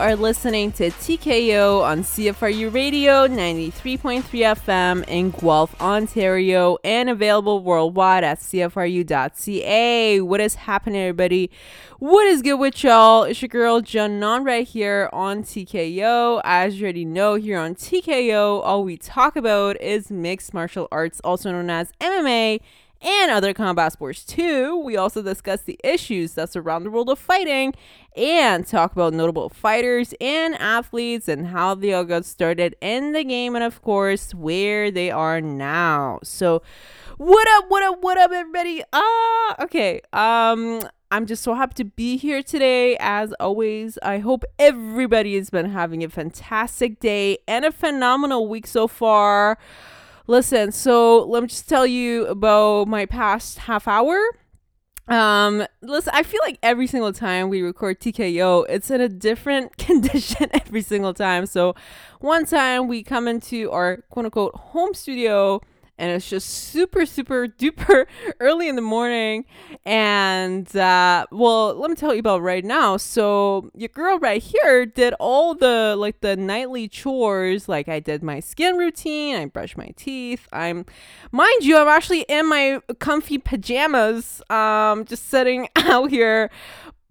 Are 0.00 0.16
listening 0.16 0.72
to 0.72 0.90
TKO 0.90 1.82
on 1.82 2.04
CFRU 2.04 2.72
Radio 2.72 3.28
93.3 3.28 4.22
FM 4.22 5.06
in 5.06 5.30
Guelph, 5.30 5.78
Ontario, 5.78 6.78
and 6.82 7.10
available 7.10 7.62
worldwide 7.62 8.24
at 8.24 8.38
CFRU.ca. 8.38 10.20
What 10.22 10.40
is 10.40 10.54
happening, 10.54 11.02
everybody? 11.02 11.50
What 11.98 12.26
is 12.26 12.40
good 12.40 12.54
with 12.54 12.82
y'all? 12.82 13.24
It's 13.24 13.42
your 13.42 13.50
girl, 13.50 13.82
Janon, 13.82 14.46
right 14.46 14.66
here 14.66 15.10
on 15.12 15.42
TKO. 15.42 16.40
As 16.44 16.80
you 16.80 16.86
already 16.86 17.04
know, 17.04 17.34
here 17.34 17.58
on 17.58 17.74
TKO, 17.74 18.62
all 18.64 18.82
we 18.82 18.96
talk 18.96 19.36
about 19.36 19.78
is 19.82 20.10
mixed 20.10 20.54
martial 20.54 20.88
arts, 20.90 21.20
also 21.22 21.52
known 21.52 21.68
as 21.68 21.92
MMA 22.00 22.60
and 23.02 23.30
other 23.30 23.54
combat 23.54 23.92
sports 23.92 24.24
too. 24.24 24.76
We 24.76 24.96
also 24.96 25.22
discuss 25.22 25.62
the 25.62 25.78
issues 25.82 26.34
that 26.34 26.50
surround 26.50 26.84
the 26.84 26.90
world 26.90 27.08
of 27.08 27.18
fighting 27.18 27.74
and 28.16 28.66
talk 28.66 28.92
about 28.92 29.14
notable 29.14 29.48
fighters 29.48 30.12
and 30.20 30.54
athletes 30.56 31.28
and 31.28 31.46
how 31.46 31.74
they 31.74 31.92
all 31.92 32.04
got 32.04 32.24
started 32.24 32.76
in 32.80 33.12
the 33.12 33.24
game 33.24 33.54
and 33.54 33.64
of 33.64 33.80
course 33.82 34.34
where 34.34 34.90
they 34.90 35.10
are 35.10 35.40
now. 35.40 36.18
So 36.22 36.62
what 37.16 37.48
up, 37.56 37.70
what 37.70 37.82
up, 37.82 38.02
what 38.02 38.18
up 38.18 38.32
everybody? 38.32 38.82
Ah, 38.92 39.56
uh, 39.58 39.64
okay. 39.64 40.00
Um 40.12 40.82
I'm 41.12 41.26
just 41.26 41.42
so 41.42 41.54
happy 41.54 41.74
to 41.74 41.84
be 41.84 42.16
here 42.16 42.40
today. 42.40 42.96
As 43.00 43.32
always, 43.40 43.98
I 44.00 44.18
hope 44.18 44.44
everybody 44.60 45.34
has 45.34 45.50
been 45.50 45.70
having 45.70 46.04
a 46.04 46.08
fantastic 46.08 47.00
day 47.00 47.38
and 47.48 47.64
a 47.64 47.72
phenomenal 47.72 48.46
week 48.46 48.64
so 48.64 48.86
far. 48.86 49.58
Listen, 50.30 50.70
so 50.70 51.24
let 51.24 51.42
me 51.42 51.48
just 51.48 51.68
tell 51.68 51.84
you 51.84 52.24
about 52.26 52.86
my 52.86 53.04
past 53.04 53.58
half 53.58 53.88
hour. 53.88 54.16
Um, 55.08 55.66
listen, 55.82 56.12
I 56.14 56.22
feel 56.22 56.38
like 56.44 56.56
every 56.62 56.86
single 56.86 57.12
time 57.12 57.48
we 57.48 57.62
record 57.62 57.98
TKO, 57.98 58.64
it's 58.68 58.92
in 58.92 59.00
a 59.00 59.08
different 59.08 59.76
condition 59.76 60.48
every 60.54 60.82
single 60.82 61.14
time. 61.14 61.46
So, 61.46 61.74
one 62.20 62.46
time 62.46 62.86
we 62.86 63.02
come 63.02 63.26
into 63.26 63.72
our 63.72 64.04
quote 64.10 64.26
unquote 64.26 64.54
home 64.54 64.94
studio 64.94 65.62
and 66.00 66.10
it's 66.10 66.28
just 66.28 66.48
super 66.48 67.06
super 67.06 67.46
duper 67.46 68.06
early 68.40 68.68
in 68.68 68.74
the 68.74 68.82
morning. 68.82 69.44
And 69.84 70.74
uh, 70.76 71.26
well 71.30 71.74
let 71.74 71.90
me 71.90 71.96
tell 71.96 72.14
you 72.14 72.20
about 72.20 72.42
right 72.42 72.64
now. 72.64 72.96
So 72.96 73.70
your 73.76 73.88
girl 73.88 74.18
right 74.18 74.42
here 74.42 74.86
did 74.86 75.14
all 75.20 75.54
the 75.54 75.94
like 75.96 76.20
the 76.20 76.36
nightly 76.36 76.88
chores. 76.88 77.68
Like 77.68 77.88
i 77.88 78.00
did 78.00 78.22
my 78.22 78.40
skin 78.40 78.76
routine. 78.76 79.36
I 79.36 79.44
brushed 79.44 79.76
my 79.76 79.92
teeth. 79.96 80.48
I'm 80.52 80.86
mind 81.30 81.64
you 81.64 81.76
i'm 81.76 81.88
actually 81.88 82.22
in 82.22 82.48
my 82.48 82.80
comfy 82.98 83.38
pajamas 83.38 84.42
um 84.50 85.04
just 85.04 85.28
sitting 85.28 85.68
out 85.76 86.10
here 86.10 86.50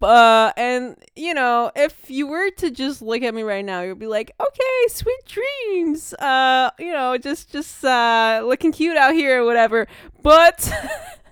uh, 0.02 0.52
and 0.58 0.96
you 1.16 1.34
know, 1.34 1.72
if 1.76 2.10
you 2.10 2.28
were 2.28 2.50
to 2.52 2.72
just 2.72 3.02
look 3.02 3.22
at 3.22 3.34
me 3.34 3.44
right 3.44 3.66
now, 3.66 3.82
you'd 3.82 4.00
be 4.00 4.08
like, 4.08 4.32
"Okay, 4.40 4.88
sweet 4.88 5.26
dreams." 5.26 6.14
Uh, 6.14 6.72
you 6.80 6.92
know, 6.94 7.18
just 7.18 7.52
just 7.52 7.84
uh, 7.84 8.42
looking 8.46 8.72
cute 8.72 8.98
out 8.98 9.14
here 9.14 9.42
or 9.42 9.46
whatever. 9.46 9.88
But 10.22 10.72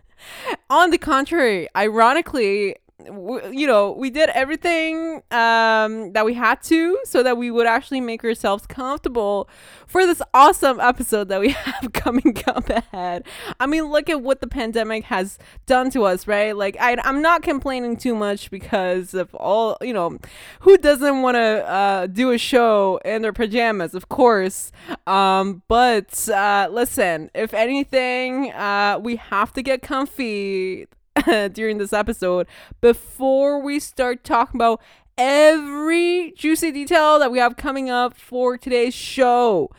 on 0.69 0.91
the 0.91 0.97
contrary, 0.97 1.67
ironically, 1.75 2.75
you 3.05 3.67
know, 3.67 3.91
we 3.91 4.09
did 4.09 4.29
everything 4.29 5.21
um, 5.29 6.13
that 6.13 6.25
we 6.25 6.33
had 6.33 6.63
to 6.63 6.97
so 7.05 7.21
that 7.21 7.37
we 7.37 7.51
would 7.51 7.67
actually 7.67 8.01
make 8.01 8.23
ourselves 8.23 8.65
comfortable 8.65 9.47
for 9.85 10.07
this 10.07 10.19
awesome 10.33 10.79
episode 10.79 11.29
that 11.29 11.39
we 11.39 11.49
have 11.51 11.93
coming 11.93 12.35
up 12.47 12.67
ahead. 12.69 13.23
I 13.59 13.67
mean, 13.67 13.83
look 13.85 14.09
at 14.09 14.23
what 14.23 14.41
the 14.41 14.47
pandemic 14.47 15.03
has 15.05 15.37
done 15.67 15.91
to 15.91 16.05
us, 16.05 16.25
right? 16.25 16.57
Like, 16.57 16.75
I, 16.79 16.97
I'm 17.03 17.21
not 17.21 17.43
complaining 17.43 17.97
too 17.97 18.15
much 18.15 18.49
because 18.49 19.13
of 19.13 19.33
all, 19.35 19.77
you 19.79 19.93
know, 19.93 20.17
who 20.61 20.75
doesn't 20.77 21.21
want 21.21 21.35
to 21.35 21.69
uh, 21.69 22.07
do 22.07 22.31
a 22.31 22.37
show 22.39 22.99
in 23.05 23.21
their 23.21 23.33
pajamas, 23.33 23.93
of 23.93 24.09
course. 24.09 24.71
Um, 25.05 25.61
but 25.67 26.27
uh, 26.29 26.67
listen, 26.71 27.29
if 27.35 27.53
anything, 27.53 28.51
uh, 28.53 28.99
we 28.99 29.17
have 29.17 29.53
to 29.53 29.61
get 29.61 29.83
comfy 29.83 30.87
during 31.53 31.77
this 31.77 31.93
episode 31.93 32.47
before 32.81 33.61
we 33.61 33.79
start 33.79 34.23
talking 34.23 34.57
about 34.57 34.81
every 35.17 36.33
juicy 36.35 36.71
detail 36.71 37.19
that 37.19 37.31
we 37.31 37.39
have 37.39 37.57
coming 37.57 37.89
up 37.89 38.15
for 38.15 38.57
today's 38.57 38.93
show. 38.93 39.69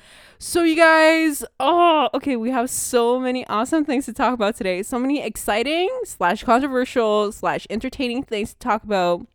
So, 0.41 0.63
you 0.63 0.77
guys, 0.77 1.45
oh, 1.59 2.09
okay, 2.15 2.37
we 2.37 2.51
have 2.51 2.71
so 2.71 3.19
many 3.19 3.45
awesome 3.49 3.85
things 3.85 4.07
to 4.07 4.13
talk 4.13 4.35
about 4.35 4.55
today. 4.55 4.85
So 4.85 4.99
many 4.99 5.21
exciting 5.21 5.91
slash 6.05 6.45
controversial 6.45 7.33
slash 7.33 7.67
entertaining 7.69 8.23
things 8.23 8.53
to 8.53 8.59
talk 8.59 8.85
about. 8.85 9.27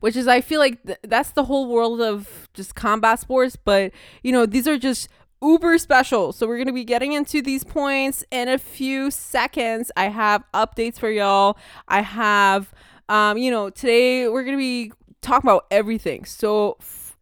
Which 0.00 0.14
is, 0.14 0.28
I 0.28 0.40
feel 0.40 0.60
like 0.60 0.82
th- 0.84 0.98
that's 1.02 1.30
the 1.30 1.44
whole 1.44 1.68
world 1.68 2.00
of 2.02 2.48
just 2.52 2.74
combat 2.74 3.18
sports. 3.18 3.56
But, 3.56 3.92
you 4.22 4.30
know, 4.30 4.44
these 4.44 4.68
are 4.68 4.78
just 4.78 5.08
uber 5.42 5.78
special. 5.78 6.32
So 6.32 6.46
we're 6.46 6.56
going 6.56 6.68
to 6.68 6.72
be 6.72 6.84
getting 6.84 7.12
into 7.12 7.42
these 7.42 7.64
points 7.64 8.24
in 8.30 8.48
a 8.48 8.58
few 8.58 9.10
seconds. 9.10 9.90
I 9.96 10.08
have 10.08 10.44
updates 10.52 10.98
for 10.98 11.10
y'all. 11.10 11.56
I 11.88 12.00
have 12.02 12.72
um 13.08 13.36
you 13.36 13.50
know, 13.50 13.70
today 13.70 14.28
we're 14.28 14.44
going 14.44 14.56
to 14.56 14.62
be 14.62 14.92
talking 15.20 15.48
about 15.48 15.66
everything. 15.70 16.24
So 16.24 16.76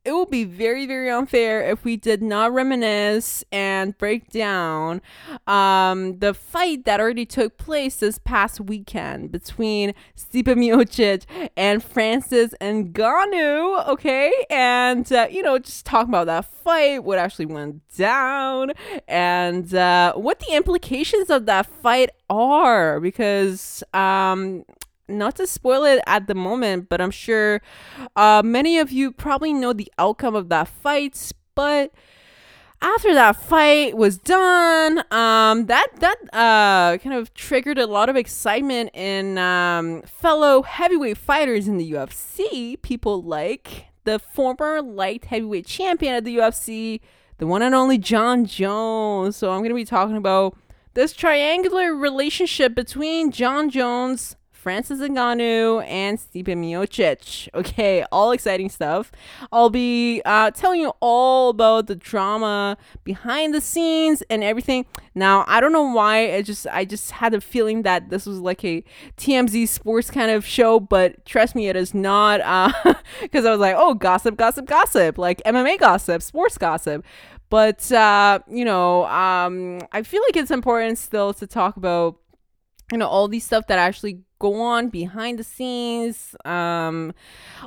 it 0.04 0.12
will 0.12 0.26
be 0.26 0.44
very 0.44 0.86
very 0.86 1.10
unfair 1.10 1.62
if 1.62 1.84
we 1.84 1.96
did 1.96 2.22
not 2.22 2.52
reminisce 2.52 3.44
and 3.52 3.96
break 3.98 4.30
down 4.30 5.00
um, 5.46 6.18
the 6.18 6.34
fight 6.34 6.84
that 6.84 7.00
already 7.00 7.24
took 7.26 7.56
place 7.56 7.96
this 7.96 8.18
past 8.18 8.60
weekend 8.60 9.30
between 9.30 9.94
Stipe 10.16 10.44
Miocic 10.44 11.24
and 11.56 11.82
Francis 11.82 12.54
Ngannou. 12.60 13.88
Okay, 13.88 14.32
and 14.50 15.10
uh, 15.12 15.28
you 15.30 15.42
know 15.42 15.58
just 15.58 15.86
talk 15.86 16.08
about 16.08 16.26
that 16.26 16.44
fight, 16.46 17.04
what 17.04 17.18
actually 17.18 17.46
went 17.46 17.82
down, 17.96 18.72
and 19.06 19.74
uh, 19.74 20.14
what 20.14 20.40
the 20.40 20.54
implications 20.54 21.30
of 21.30 21.46
that 21.46 21.66
fight 21.66 22.10
are, 22.28 23.00
because 23.00 23.82
um, 23.94 24.64
not 25.08 25.36
to 25.36 25.46
spoil 25.46 25.84
it 25.84 26.02
at 26.06 26.26
the 26.26 26.34
moment, 26.34 26.88
but 26.88 27.00
I'm 27.00 27.10
sure 27.10 27.60
uh, 28.16 28.42
many 28.44 28.78
of 28.78 28.92
you 28.92 29.12
probably 29.12 29.52
know 29.52 29.72
the 29.72 29.90
outcome 29.98 30.34
of 30.34 30.48
that 30.48 30.68
fight. 30.68 31.32
But 31.54 31.92
after 32.80 33.14
that 33.14 33.36
fight 33.36 33.96
was 33.96 34.18
done, 34.18 34.98
um, 35.10 35.66
that 35.66 35.88
that 36.00 36.16
uh, 36.32 36.98
kind 36.98 37.14
of 37.14 37.32
triggered 37.34 37.78
a 37.78 37.86
lot 37.86 38.08
of 38.08 38.16
excitement 38.16 38.90
in 38.94 39.38
um, 39.38 40.02
fellow 40.02 40.62
heavyweight 40.62 41.18
fighters 41.18 41.68
in 41.68 41.78
the 41.78 41.92
UFC. 41.92 42.80
People 42.82 43.22
like 43.22 43.86
the 44.04 44.18
former 44.18 44.82
light 44.82 45.26
heavyweight 45.26 45.66
champion 45.66 46.16
of 46.16 46.24
the 46.24 46.36
UFC, 46.36 47.00
the 47.38 47.46
one 47.46 47.62
and 47.62 47.74
only 47.74 47.98
Jon 47.98 48.44
Jones. 48.44 49.36
So 49.36 49.52
I'm 49.52 49.60
going 49.60 49.70
to 49.70 49.74
be 49.74 49.84
talking 49.84 50.16
about 50.16 50.56
this 50.94 51.12
triangular 51.12 51.94
relationship 51.94 52.74
between 52.74 53.30
Jon 53.30 53.70
Jones, 53.70 54.36
Francis 54.62 55.00
Ngannou 55.00 55.84
and 55.88 56.18
Stipe 56.20 56.46
Miocic. 56.46 57.48
Okay, 57.52 58.04
all 58.12 58.30
exciting 58.30 58.68
stuff. 58.68 59.10
I'll 59.50 59.70
be 59.70 60.22
uh, 60.24 60.52
telling 60.52 60.80
you 60.80 60.92
all 61.00 61.50
about 61.50 61.88
the 61.88 61.96
drama 61.96 62.76
behind 63.02 63.54
the 63.54 63.60
scenes 63.60 64.22
and 64.30 64.44
everything. 64.44 64.86
Now, 65.16 65.44
I 65.48 65.60
don't 65.60 65.72
know 65.72 65.92
why. 65.92 66.32
I 66.36 66.42
just 66.42 66.68
I 66.68 66.84
just 66.84 67.10
had 67.10 67.34
a 67.34 67.40
feeling 67.40 67.82
that 67.82 68.10
this 68.10 68.24
was 68.24 68.38
like 68.38 68.64
a 68.64 68.84
TMZ 69.16 69.66
sports 69.66 70.12
kind 70.12 70.30
of 70.30 70.46
show, 70.46 70.78
but 70.78 71.26
trust 71.26 71.56
me, 71.56 71.66
it 71.66 71.74
is 71.74 71.92
not. 71.92 72.38
Because 73.20 73.44
uh, 73.44 73.48
I 73.48 73.50
was 73.50 73.60
like, 73.60 73.74
oh, 73.76 73.94
gossip, 73.94 74.36
gossip, 74.36 74.66
gossip, 74.66 75.18
like 75.18 75.42
MMA 75.44 75.80
gossip, 75.80 76.22
sports 76.22 76.56
gossip 76.56 77.04
but 77.50 77.92
uh, 77.92 78.38
you 78.48 78.64
know 78.64 79.04
um, 79.08 79.78
i 79.92 80.02
feel 80.02 80.22
like 80.22 80.36
it's 80.38 80.50
important 80.50 80.96
still 80.96 81.34
to 81.34 81.46
talk 81.46 81.76
about 81.76 82.16
you 82.92 82.98
know 82.98 83.06
all 83.06 83.28
these 83.28 83.44
stuff 83.44 83.66
that 83.66 83.78
actually 83.78 84.22
go 84.46 84.60
on 84.60 84.88
behind 84.88 85.38
the 85.38 85.44
scenes 85.54 86.34
um 86.44 87.14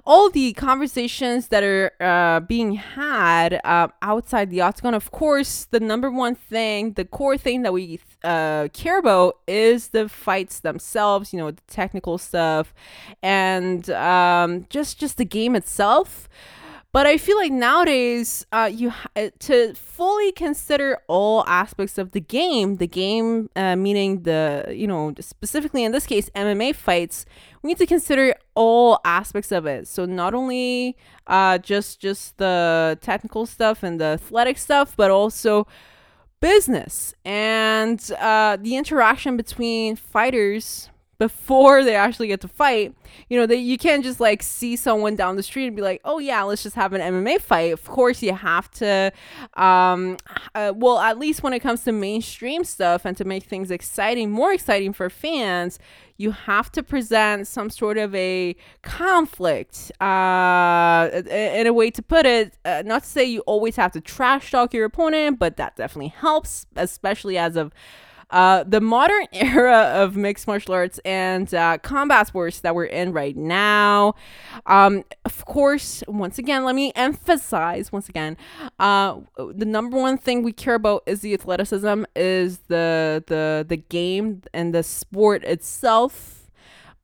all 0.06 0.30
the 0.30 0.54
conversations 0.54 1.48
that 1.48 1.64
are 1.64 1.92
uh, 2.02 2.40
being 2.42 2.74
had 2.76 3.62
uh, 3.64 3.88
outside 4.02 4.50
the 4.50 4.62
octagon. 4.62 4.94
Of 4.94 5.12
course 5.12 5.66
the 5.66 5.80
number 5.80 6.10
one 6.12 6.36
thing 6.36 6.94
the 6.94 7.06
core 7.06 7.38
thing 7.38 7.62
that 7.64 7.74
we 7.74 8.00
uh, 8.24 8.68
care 8.74 9.00
about 9.00 9.32
is 9.48 9.90
the 9.90 10.10
fights 10.10 10.60
themselves 10.60 11.32
you 11.32 11.40
know 11.40 11.52
the 11.52 11.62
technical 11.68 12.18
stuff 12.18 12.74
and 13.24 13.90
um, 13.92 14.66
just 14.70 15.00
just 15.00 15.18
the 15.18 15.26
game 15.26 15.56
itself 15.56 16.28
but 16.96 17.06
I 17.06 17.18
feel 17.18 17.36
like 17.36 17.52
nowadays, 17.52 18.46
uh, 18.54 18.72
you 18.74 18.90
ha- 18.90 19.10
uh, 19.18 19.30
to 19.40 19.74
fully 19.74 20.32
consider 20.32 20.98
all 21.10 21.44
aspects 21.46 21.98
of 21.98 22.12
the 22.12 22.22
game, 22.22 22.78
the 22.78 22.88
game 22.88 23.50
uh, 23.58 23.76
meaning 23.76 24.22
the 24.22 24.68
you 24.74 24.88
know 24.88 25.14
specifically 25.20 25.84
in 25.84 25.92
this 25.92 26.06
case 26.06 26.30
MMA 26.38 26.74
fights, 26.74 27.26
we 27.62 27.68
need 27.68 27.80
to 27.80 27.86
consider 27.86 28.34
all 28.54 29.02
aspects 29.04 29.52
of 29.52 29.66
it. 29.66 29.90
So 29.90 30.06
not 30.06 30.34
only 30.34 30.96
uh, 31.28 31.58
just 31.58 32.00
just 32.00 32.38
the 32.38 32.98
technical 33.02 33.46
stuff 33.46 33.84
and 33.84 34.00
the 34.00 34.16
athletic 34.16 34.58
stuff, 34.58 34.96
but 34.96 35.12
also 35.12 35.68
business 36.40 37.14
and 37.26 38.10
uh, 38.22 38.56
the 38.56 38.78
interaction 38.78 39.36
between 39.36 39.98
fighters 39.98 40.90
before 41.18 41.84
they 41.84 41.96
actually 41.96 42.28
get 42.28 42.42
to 42.42 42.48
fight. 42.48 42.94
You 43.30 43.40
know, 43.40 43.46
that 43.46 43.58
you 43.58 43.78
can't 43.78 44.04
just 44.04 44.20
like 44.20 44.44
see 44.44 44.76
someone 44.76 45.16
down 45.16 45.36
the 45.36 45.44
street 45.44 45.68
and 45.68 45.76
be 45.76 45.82
like, 45.82 46.02
"Oh 46.04 46.20
yeah, 46.20 46.44
let's 46.44 46.64
just 46.64 46.76
have 46.76 46.94
an 46.94 47.02
MMA 47.02 47.40
fight." 47.40 47.74
Of 47.74 47.84
course, 47.86 48.22
you 48.22 48.34
have 48.34 48.70
to 48.72 49.12
um 49.56 50.18
uh, 50.54 50.74
well, 50.76 51.00
at 51.00 51.18
least 51.18 51.44
when 51.44 51.54
it 51.54 51.60
comes 51.60 51.84
to 51.84 51.92
mainstream 51.92 52.64
stuff 52.64 53.06
and 53.06 53.16
to 53.18 53.26
make 53.26 53.44
things 53.44 53.72
exciting, 53.72 54.32
more 54.32 54.52
exciting 54.54 54.94
for 54.94 55.10
fans, 55.10 55.80
you 56.18 56.32
have 56.32 56.72
to 56.72 56.84
present 56.84 57.48
some 57.48 57.70
sort 57.70 57.98
of 57.98 58.14
a 58.16 58.56
conflict 58.82 59.92
uh 60.02 61.10
in 61.30 61.68
a 61.68 61.74
way 61.74 61.92
to 61.92 62.02
put 62.02 62.26
it 62.26 62.58
uh, 62.64 62.82
not 62.86 63.04
to 63.04 63.10
say 63.10 63.24
you 63.24 63.42
always 63.42 63.76
have 63.76 63.92
to 63.92 64.00
trash 64.00 64.52
talk 64.52 64.74
your 64.74 64.86
opponent 64.86 65.38
but 65.38 65.58
that 65.58 65.76
definitely 65.76 66.08
helps 66.08 66.66
especially 66.76 67.38
as 67.38 67.56
of 67.56 67.74
uh, 68.30 68.64
the 68.64 68.82
modern 68.82 69.28
era 69.34 69.92
of 69.96 70.16
mixed 70.16 70.48
martial 70.48 70.74
arts 70.74 71.00
and 71.06 71.54
uh, 71.54 71.78
combat 71.80 72.28
sports 72.28 72.60
that 72.62 72.76
we're 72.76 72.86
in 72.86 73.14
right 73.14 73.36
now. 73.36 74.16
Um, 74.66 75.04
of 75.24 75.46
course, 75.46 76.04
once 76.08 76.38
again, 76.38 76.64
let 76.64 76.76
me 76.76 76.92
emphasize 76.96 77.92
once 77.92 78.10
again, 78.10 78.38
uh, 78.80 79.20
the 79.38 79.66
number 79.66 79.98
one 79.98 80.18
thing 80.18 80.44
we 80.44 80.52
care 80.52 80.76
about 80.76 81.04
is 81.06 81.22
the 81.22 81.34
athleticism, 81.34 82.04
is 82.16 82.60
the 82.68 83.24
the 83.28 83.66
the 83.68 83.78
game 83.78 84.42
and 84.54 84.74
the 84.74 84.84
sport 84.84 85.44
itself, 85.44 86.52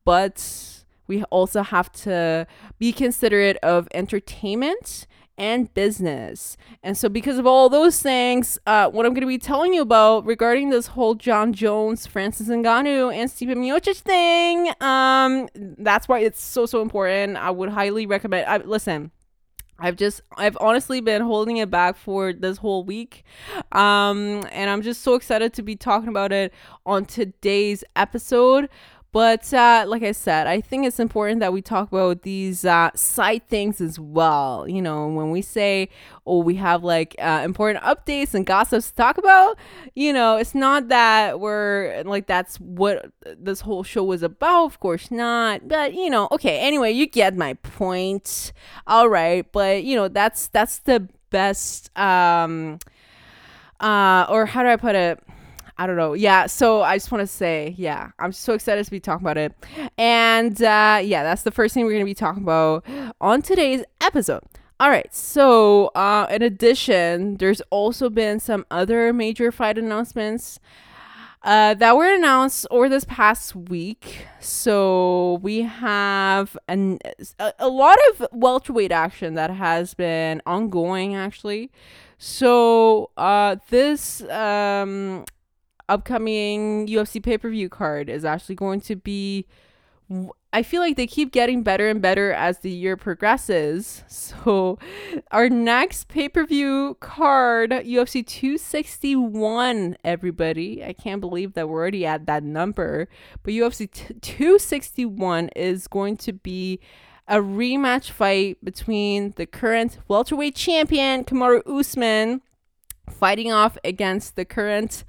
but 0.04 0.82
we 1.06 1.22
also 1.24 1.62
have 1.62 1.92
to 1.92 2.46
be 2.78 2.92
considerate 2.92 3.56
of 3.58 3.88
entertainment 3.92 5.06
and 5.42 5.74
business. 5.74 6.56
And 6.84 6.96
so, 6.96 7.08
because 7.08 7.36
of 7.36 7.46
all 7.46 7.68
those 7.68 8.00
things, 8.00 8.58
uh, 8.64 8.88
what 8.88 9.04
I'm 9.04 9.12
going 9.12 9.22
to 9.22 9.26
be 9.26 9.38
telling 9.38 9.74
you 9.74 9.82
about 9.82 10.24
regarding 10.24 10.70
this 10.70 10.86
whole 10.86 11.16
Jon 11.16 11.52
Jones, 11.52 12.06
Francis 12.06 12.48
Ngannou, 12.48 13.12
and 13.12 13.28
Stipe 13.28 13.54
Miocic 13.56 13.98
thing, 13.98 14.72
um, 14.80 15.48
that's 15.54 16.06
why 16.06 16.20
it's 16.20 16.40
so, 16.40 16.64
so 16.64 16.80
important. 16.80 17.36
I 17.36 17.50
would 17.50 17.70
highly 17.70 18.06
recommend. 18.06 18.46
I, 18.46 18.58
listen, 18.58 19.10
I've 19.80 19.96
just 19.96 20.20
I've 20.36 20.56
honestly 20.60 21.00
been 21.00 21.22
holding 21.22 21.56
it 21.56 21.68
back 21.68 21.96
for 21.96 22.32
this 22.32 22.58
whole 22.58 22.84
week. 22.84 23.24
Um 23.72 24.46
and 24.52 24.70
I'm 24.70 24.82
just 24.82 25.02
so 25.02 25.14
excited 25.14 25.54
to 25.54 25.62
be 25.62 25.74
talking 25.74 26.08
about 26.08 26.30
it 26.30 26.54
on 26.86 27.04
today's 27.04 27.82
episode. 27.96 28.68
But 29.12 29.52
uh, 29.52 29.84
like 29.86 30.02
I 30.02 30.12
said, 30.12 30.46
I 30.46 30.62
think 30.62 30.86
it's 30.86 30.98
important 30.98 31.40
that 31.40 31.52
we 31.52 31.60
talk 31.60 31.92
about 31.92 32.22
these 32.22 32.64
uh, 32.64 32.90
side 32.94 33.46
things 33.46 33.78
as 33.78 34.00
well. 34.00 34.66
You 34.66 34.80
know, 34.80 35.06
when 35.08 35.30
we 35.30 35.42
say, 35.42 35.90
oh, 36.26 36.38
we 36.38 36.54
have 36.54 36.82
like 36.82 37.14
uh, 37.18 37.42
important 37.44 37.84
updates 37.84 38.32
and 38.32 38.46
gossips 38.46 38.88
to 38.88 38.96
talk 38.96 39.18
about, 39.18 39.58
you 39.94 40.14
know, 40.14 40.36
it's 40.38 40.54
not 40.54 40.88
that 40.88 41.40
we're 41.40 42.02
like 42.06 42.26
that's 42.26 42.56
what 42.58 43.12
this 43.36 43.60
whole 43.60 43.82
show 43.82 44.02
was 44.02 44.22
about. 44.22 44.64
Of 44.64 44.80
course 44.80 45.10
not. 45.10 45.68
But, 45.68 45.92
you 45.92 46.08
know, 46.08 46.28
okay, 46.32 46.58
anyway, 46.60 46.92
you 46.92 47.06
get 47.06 47.36
my 47.36 47.52
point. 47.52 48.54
All 48.86 49.10
right. 49.10 49.44
But, 49.52 49.84
you 49.84 49.94
know, 49.94 50.08
that's 50.08 50.46
that's 50.48 50.78
the 50.78 51.06
best 51.28 51.90
um 51.98 52.78
uh 53.80 54.24
or 54.30 54.46
how 54.46 54.62
do 54.62 54.68
I 54.70 54.76
put 54.76 54.94
it? 54.94 55.22
I 55.82 55.86
don't 55.88 55.96
know. 55.96 56.12
Yeah. 56.12 56.46
So 56.46 56.82
I 56.82 56.94
just 56.94 57.10
want 57.10 57.22
to 57.22 57.26
say, 57.26 57.74
yeah, 57.76 58.12
I'm 58.20 58.30
so 58.30 58.52
excited 58.52 58.84
to 58.84 58.90
be 58.92 59.00
talking 59.00 59.24
about 59.24 59.36
it. 59.36 59.52
And 59.98 60.62
uh, 60.62 61.00
yeah, 61.02 61.24
that's 61.24 61.42
the 61.42 61.50
first 61.50 61.74
thing 61.74 61.84
we're 61.84 61.90
going 61.90 62.02
to 62.02 62.10
be 62.10 62.14
talking 62.14 62.44
about 62.44 62.86
on 63.20 63.42
today's 63.42 63.82
episode. 64.00 64.42
All 64.78 64.90
right. 64.90 65.12
So, 65.12 65.88
uh, 65.96 66.28
in 66.30 66.40
addition, 66.40 67.38
there's 67.38 67.62
also 67.70 68.10
been 68.10 68.38
some 68.38 68.64
other 68.70 69.12
major 69.12 69.50
fight 69.50 69.76
announcements 69.76 70.60
uh, 71.42 71.74
that 71.74 71.96
were 71.96 72.14
announced 72.14 72.64
over 72.70 72.88
this 72.88 73.04
past 73.04 73.56
week. 73.56 74.26
So 74.38 75.40
we 75.42 75.62
have 75.62 76.56
an, 76.68 77.00
a, 77.40 77.52
a 77.58 77.68
lot 77.68 77.98
of 78.10 78.28
welterweight 78.30 78.92
action 78.92 79.34
that 79.34 79.50
has 79.50 79.94
been 79.94 80.42
ongoing, 80.46 81.16
actually. 81.16 81.72
So 82.18 83.10
uh, 83.16 83.56
this 83.70 84.22
um, 84.30 85.24
upcoming 85.92 86.86
UFC 86.86 87.22
pay 87.22 87.38
per 87.38 87.50
view 87.50 87.68
card 87.68 88.08
is 88.08 88.24
actually 88.24 88.54
going 88.54 88.80
to 88.82 88.96
be. 88.96 89.46
I 90.52 90.62
feel 90.62 90.82
like 90.82 90.96
they 90.96 91.06
keep 91.06 91.32
getting 91.32 91.62
better 91.62 91.88
and 91.88 92.02
better 92.02 92.32
as 92.32 92.58
the 92.58 92.70
year 92.70 92.96
progresses. 92.96 94.02
So, 94.44 94.78
our 95.30 95.48
next 95.48 96.08
pay 96.08 96.28
per 96.28 96.44
view 96.44 96.96
card, 97.00 97.70
UFC 97.70 98.26
261, 98.26 99.96
everybody. 100.02 100.84
I 100.84 100.92
can't 100.94 101.20
believe 101.20 101.52
that 101.54 101.68
we're 101.68 101.80
already 101.80 102.04
at 102.04 102.26
that 102.26 102.42
number. 102.42 103.08
But 103.42 103.52
UFC 103.52 104.20
261 104.20 105.50
is 105.54 105.86
going 105.86 106.16
to 106.18 106.32
be 106.32 106.80
a 107.28 107.36
rematch 107.36 108.10
fight 108.10 108.58
between 108.64 109.32
the 109.36 109.46
current 109.46 109.98
welterweight 110.08 110.56
champion, 110.56 111.24
Kamaru 111.24 111.62
Usman, 111.66 112.42
fighting 113.08 113.52
off 113.52 113.78
against 113.84 114.36
the 114.36 114.44
current 114.44 115.04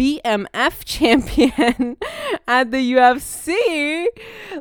BMF 0.00 0.84
champion 0.86 1.98
at 2.48 2.70
the 2.70 2.92
UFC. 2.94 4.06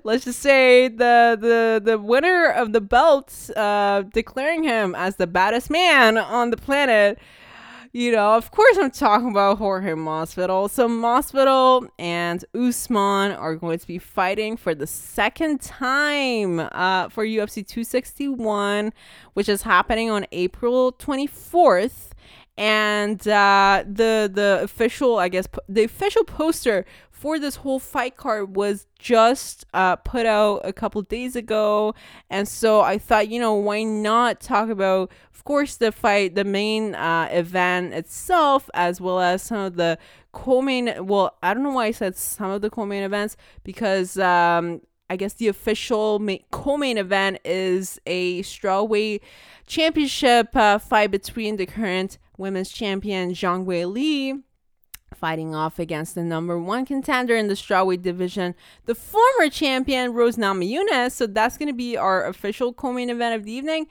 Let's 0.04 0.26
just 0.26 0.40
say 0.40 0.90
the 0.90 1.38
the 1.40 1.82
the 1.84 1.98
winner 1.98 2.50
of 2.50 2.74
the 2.74 2.82
belt, 2.82 3.50
uh, 3.56 4.02
declaring 4.02 4.66
him 4.66 4.96
as 4.96 5.16
the 5.16 5.28
baddest 5.28 5.70
man 5.70 6.18
on 6.18 6.50
the 6.50 6.58
planet. 6.58 7.20
You 7.92 8.12
know, 8.12 8.36
of 8.36 8.52
course, 8.52 8.78
I'm 8.78 8.92
talking 8.92 9.32
about 9.32 9.58
Jorge 9.58 9.94
Masvidal. 9.94 10.70
So 10.70 10.88
Masvidal 10.88 11.90
and 11.98 12.46
Usman 12.54 13.32
are 13.32 13.56
going 13.56 13.80
to 13.80 13.88
be 13.88 13.98
fighting 13.98 14.58
for 14.58 14.76
the 14.76 14.86
second 14.86 15.62
time 15.62 16.60
uh, 16.60 17.10
for 17.10 17.26
UFC 17.26 17.66
261, 17.66 18.94
which 19.34 19.50
is 19.50 19.64
happening 19.64 20.12
on 20.12 20.28
April 20.32 20.92
24th 20.92 22.09
and 22.60 23.26
uh, 23.28 23.84
the 23.88 24.30
the 24.32 24.60
official 24.62 25.18
i 25.18 25.30
guess 25.30 25.48
the 25.70 25.84
official 25.86 26.26
poster 26.26 26.86
for 27.10 27.40
this 27.40 27.58
whole 27.58 27.80
fight 27.80 28.16
card 28.16 28.56
was 28.56 28.86
just 28.98 29.66
uh, 29.74 29.98
put 29.98 30.26
out 30.26 30.62
a 30.64 30.72
couple 30.72 31.02
days 31.02 31.36
ago. 31.36 31.94
And 32.30 32.48
so 32.48 32.80
i 32.82 32.98
thought 32.98 33.28
you 33.28 33.40
know 33.40 33.56
why 33.56 33.84
not 33.84 34.40
talk 34.40 34.70
about 34.70 35.12
of 35.34 35.44
course 35.44 35.76
the 35.78 35.92
fight 35.92 36.36
the 36.36 36.44
main 36.44 36.96
uh, 36.96 37.28
event 37.32 37.94
itself 37.94 38.70
as 38.74 39.02
well 39.02 39.20
as 39.20 39.42
some 39.42 39.60
of 39.60 39.76
the 39.76 39.98
co-main 40.32 41.06
well 41.06 41.36
i 41.42 41.54
don't 41.54 41.64
know 41.64 41.72
why 41.72 41.88
i 41.88 41.92
said 41.92 42.16
some 42.16 42.52
of 42.52 42.62
the 42.62 42.70
co-main 42.70 43.02
events 43.02 43.36
because 43.64 44.18
um, 44.20 44.80
I 45.10 45.16
guess 45.16 45.34
the 45.34 45.48
official 45.48 46.20
main, 46.20 46.44
co-main 46.52 47.00
event 47.00 47.40
is 47.44 48.00
a 48.06 48.44
strawweight 48.44 49.22
championship 49.66 50.56
uh, 50.56 50.78
fight 50.78 51.10
between 51.10 51.58
the 51.58 51.66
current 51.66 52.20
women's 52.40 52.72
champion 52.72 53.32
Zhang 53.32 53.66
Weili 53.66 54.42
fighting 55.14 55.54
off 55.54 55.80
against 55.80 56.16
the 56.16 56.24
number 56.24 56.58
one 56.58 56.86
contender 56.86 57.36
in 57.36 57.48
the 57.48 57.54
strawweight 57.54 58.02
division, 58.02 58.56
the 58.86 58.96
former 58.96 59.50
champion 59.50 60.14
Rose 60.14 60.38
Namajunas. 60.38 61.12
So 61.12 61.28
that's 61.28 61.58
going 61.58 61.68
to 61.68 61.74
be 61.74 61.98
our 61.98 62.26
official 62.26 62.74
co-main 62.74 63.10
event 63.10 63.36
of 63.36 63.44
the 63.44 63.52
evening. 63.52 63.88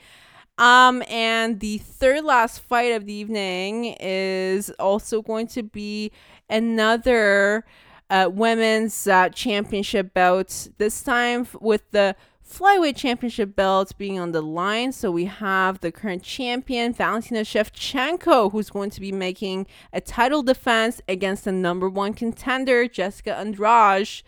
Um, 0.56 1.04
and 1.08 1.60
the 1.60 1.78
third 1.78 2.24
last 2.24 2.60
fight 2.60 2.92
of 2.92 3.06
the 3.06 3.12
evening 3.12 3.96
is 4.00 4.70
also 4.78 5.22
going 5.22 5.46
to 5.48 5.62
be 5.62 6.10
another 6.50 7.64
uh, 8.10 8.28
women's 8.32 9.06
uh, 9.06 9.28
championship 9.28 10.14
bout. 10.14 10.68
This 10.78 11.02
time 11.02 11.46
with 11.60 11.88
the 11.92 12.16
flyweight 12.48 12.96
championship 12.96 13.54
belts 13.54 13.92
being 13.92 14.18
on 14.18 14.32
the 14.32 14.40
line. 14.40 14.92
So 14.92 15.10
we 15.10 15.26
have 15.26 15.80
the 15.80 15.92
current 15.92 16.22
champion, 16.22 16.92
Valentina 16.92 17.40
Shevchenko, 17.40 18.52
who's 18.52 18.70
going 18.70 18.90
to 18.90 19.00
be 19.00 19.12
making 19.12 19.66
a 19.92 20.00
title 20.00 20.42
defense 20.42 21.00
against 21.08 21.44
the 21.44 21.52
number 21.52 21.88
one 21.88 22.14
contender, 22.14 22.88
Jessica 22.88 23.36
Andrade. 23.36 24.22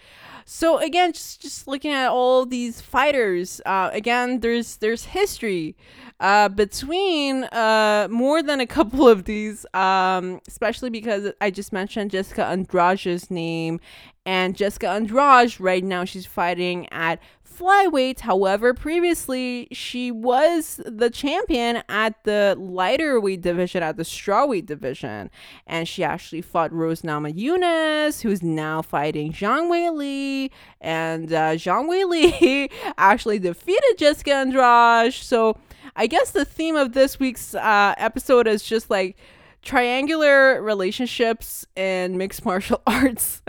So 0.44 0.78
again, 0.78 1.12
just 1.12 1.40
just 1.40 1.68
looking 1.68 1.92
at 1.92 2.10
all 2.10 2.44
these 2.44 2.80
fighters, 2.80 3.60
uh, 3.66 3.90
again, 3.92 4.40
there's 4.40 4.76
there's 4.78 5.04
history 5.04 5.76
uh, 6.18 6.48
between 6.48 7.44
uh, 7.44 8.08
more 8.10 8.42
than 8.42 8.60
a 8.60 8.66
couple 8.66 9.08
of 9.08 9.24
these, 9.24 9.64
um, 9.74 10.40
especially 10.48 10.90
because 10.90 11.32
I 11.40 11.50
just 11.50 11.72
mentioned 11.72 12.10
Jessica 12.10 12.46
Andrade's 12.46 13.30
name, 13.30 13.80
and 14.26 14.56
Jessica 14.56 14.88
Andrade 14.88 15.60
right 15.60 15.84
now 15.84 16.04
she's 16.04 16.26
fighting 16.26 16.88
at 16.92 17.20
flyweight. 17.60 18.20
However, 18.20 18.72
previously 18.72 19.68
she 19.70 20.10
was 20.10 20.80
the 20.86 21.10
champion 21.10 21.82
at 21.88 22.24
the 22.24 22.56
lighter 22.58 23.20
weight 23.20 23.42
division, 23.42 23.82
at 23.82 23.96
the 23.96 24.02
strawweight 24.02 24.66
division, 24.66 25.30
and 25.66 25.86
she 25.86 26.02
actually 26.02 26.40
fought 26.40 26.72
Rose 26.72 27.02
Namajunas, 27.02 28.22
who's 28.22 28.42
now 28.42 28.80
fighting 28.80 29.32
Zhang 29.32 29.70
Weili, 29.70 30.50
and 30.80 31.32
uh, 31.32 31.52
Zhang 31.52 31.88
Weili 31.88 32.70
actually 32.98 33.38
defeated 33.38 33.98
Jessica 33.98 34.34
Andrade. 34.34 35.12
So 35.12 35.58
I 35.96 36.06
guess 36.06 36.30
the 36.30 36.44
theme 36.44 36.76
of 36.76 36.92
this 36.92 37.20
week's 37.20 37.54
uh, 37.54 37.94
episode 37.98 38.46
is 38.46 38.62
just 38.62 38.88
like 38.88 39.16
triangular 39.62 40.62
relationships 40.62 41.66
in 41.76 42.16
mixed 42.16 42.44
martial 42.44 42.82
arts. 42.86 43.42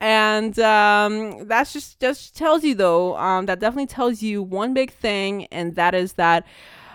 and 0.00 0.58
um, 0.58 1.46
that's 1.46 1.72
just 1.72 2.00
just 2.00 2.36
tells 2.36 2.64
you 2.64 2.74
though, 2.74 3.16
um, 3.16 3.46
that 3.46 3.60
definitely 3.60 3.86
tells 3.86 4.22
you 4.22 4.42
one 4.42 4.74
big 4.74 4.92
thing, 4.92 5.46
and 5.46 5.74
that 5.76 5.94
is 5.94 6.14
that 6.14 6.46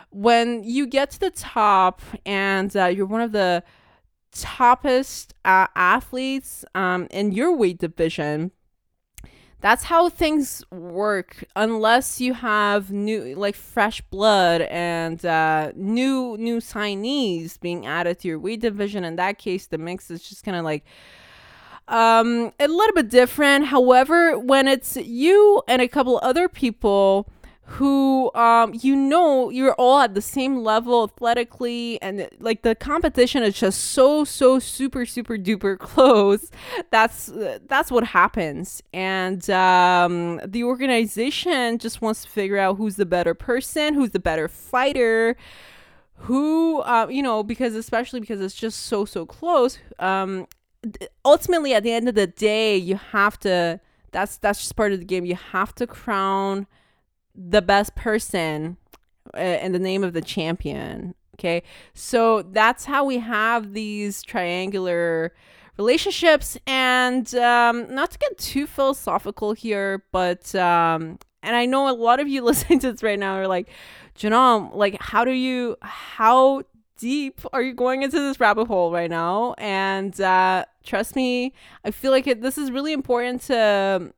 when 0.09 0.63
you 0.63 0.87
get 0.87 1.11
to 1.11 1.19
the 1.19 1.31
top 1.31 2.01
and 2.25 2.75
uh, 2.75 2.85
you're 2.85 3.05
one 3.05 3.21
of 3.21 3.31
the 3.31 3.63
toppest 4.33 5.31
uh, 5.45 5.67
athletes 5.75 6.63
um, 6.75 7.07
in 7.11 7.31
your 7.31 7.55
weight 7.55 7.79
division 7.79 8.51
that's 9.59 9.83
how 9.85 10.09
things 10.09 10.63
work 10.71 11.43
unless 11.55 12.21
you 12.21 12.33
have 12.35 12.91
new 12.91 13.35
like 13.35 13.55
fresh 13.55 14.01
blood 14.01 14.61
and 14.61 15.25
uh, 15.25 15.71
new 15.75 16.37
new 16.37 16.57
signees 16.57 17.59
being 17.59 17.85
added 17.85 18.19
to 18.19 18.27
your 18.27 18.39
weight 18.39 18.61
division. 18.61 19.03
In 19.03 19.15
that 19.15 19.37
case 19.37 19.65
the 19.67 19.77
mix 19.77 20.11
is 20.11 20.27
just 20.27 20.43
kind 20.43 20.57
of 20.57 20.63
like 20.63 20.85
um 21.87 22.51
a 22.59 22.67
little 22.67 22.93
bit 22.93 23.09
different. 23.09 23.65
However 23.65 24.37
when 24.37 24.67
it's 24.67 24.95
you 24.97 25.63
and 25.67 25.81
a 25.81 25.87
couple 25.87 26.19
other 26.21 26.47
people 26.47 27.27
who 27.71 28.31
um 28.33 28.73
you 28.81 28.95
know 28.95 29.49
you're 29.49 29.73
all 29.73 29.99
at 29.99 30.13
the 30.13 30.21
same 30.21 30.63
level 30.63 31.03
athletically 31.03 32.01
and 32.01 32.29
like 32.39 32.61
the 32.61 32.73
competition 32.73 33.43
is 33.43 33.59
just 33.59 33.91
so 33.91 34.23
so 34.23 34.57
super 34.57 35.05
super 35.05 35.37
duper 35.37 35.77
close. 35.79 36.49
That's 36.91 37.31
that's 37.67 37.91
what 37.91 38.05
happens. 38.05 38.81
And 38.93 39.47
um 39.49 40.39
the 40.45 40.63
organization 40.63 41.77
just 41.77 42.01
wants 42.01 42.23
to 42.23 42.29
figure 42.29 42.57
out 42.57 42.77
who's 42.77 42.95
the 42.95 43.05
better 43.05 43.33
person 43.33 43.93
who's 43.93 44.11
the 44.11 44.19
better 44.19 44.47
fighter 44.47 45.35
who 46.21 46.79
uh, 46.81 47.07
you 47.09 47.21
know 47.21 47.43
because 47.43 47.75
especially 47.75 48.19
because 48.19 48.41
it's 48.41 48.55
just 48.55 48.87
so 48.87 49.05
so 49.05 49.25
close 49.25 49.77
um 49.99 50.47
ultimately 51.25 51.73
at 51.73 51.83
the 51.83 51.91
end 51.91 52.09
of 52.09 52.15
the 52.15 52.25
day 52.27 52.75
you 52.75 52.95
have 52.95 53.37
to 53.37 53.79
that's 54.11 54.37
that's 54.37 54.59
just 54.59 54.75
part 54.75 54.93
of 54.93 54.99
the 54.99 55.05
game. 55.05 55.25
You 55.25 55.35
have 55.35 55.75
to 55.75 55.87
crown 55.87 56.67
the 57.37 57.61
best 57.61 57.95
person 57.95 58.77
uh, 59.35 59.39
in 59.39 59.71
the 59.71 59.79
name 59.79 60.03
of 60.03 60.13
the 60.13 60.21
champion. 60.21 61.13
Okay. 61.35 61.61
So 61.93 62.41
that's 62.41 62.85
how 62.85 63.05
we 63.05 63.19
have 63.19 63.73
these 63.73 64.23
triangular 64.23 65.33
relationships. 65.77 66.57
And 66.65 67.33
um, 67.35 67.93
not 67.93 68.11
to 68.11 68.17
get 68.17 68.37
too 68.39 68.65
philosophical 68.65 69.53
here, 69.53 70.03
but, 70.11 70.53
um, 70.55 71.19
and 71.43 71.55
I 71.55 71.67
know 71.67 71.89
a 71.89 71.93
lot 71.93 72.19
of 72.19 72.27
you 72.27 72.41
listening 72.43 72.79
to 72.79 72.91
this 72.91 73.03
right 73.03 73.19
now 73.19 73.35
are 73.35 73.47
like, 73.47 73.69
Janelle, 74.17 74.75
like, 74.75 74.99
how 74.99 75.23
do 75.23 75.31
you, 75.31 75.77
how 75.81 76.63
deep 76.97 77.41
are 77.53 77.61
you 77.61 77.75
going 77.75 78.01
into 78.01 78.19
this 78.19 78.39
rabbit 78.39 78.65
hole 78.65 78.91
right 78.91 79.09
now? 79.09 79.53
And 79.59 80.19
uh, 80.19 80.65
trust 80.83 81.15
me, 81.15 81.53
I 81.85 81.91
feel 81.91 82.11
like 82.11 82.25
it, 82.25 82.41
this 82.41 82.57
is 82.57 82.71
really 82.71 82.93
important 82.93 83.43
to 83.43 84.11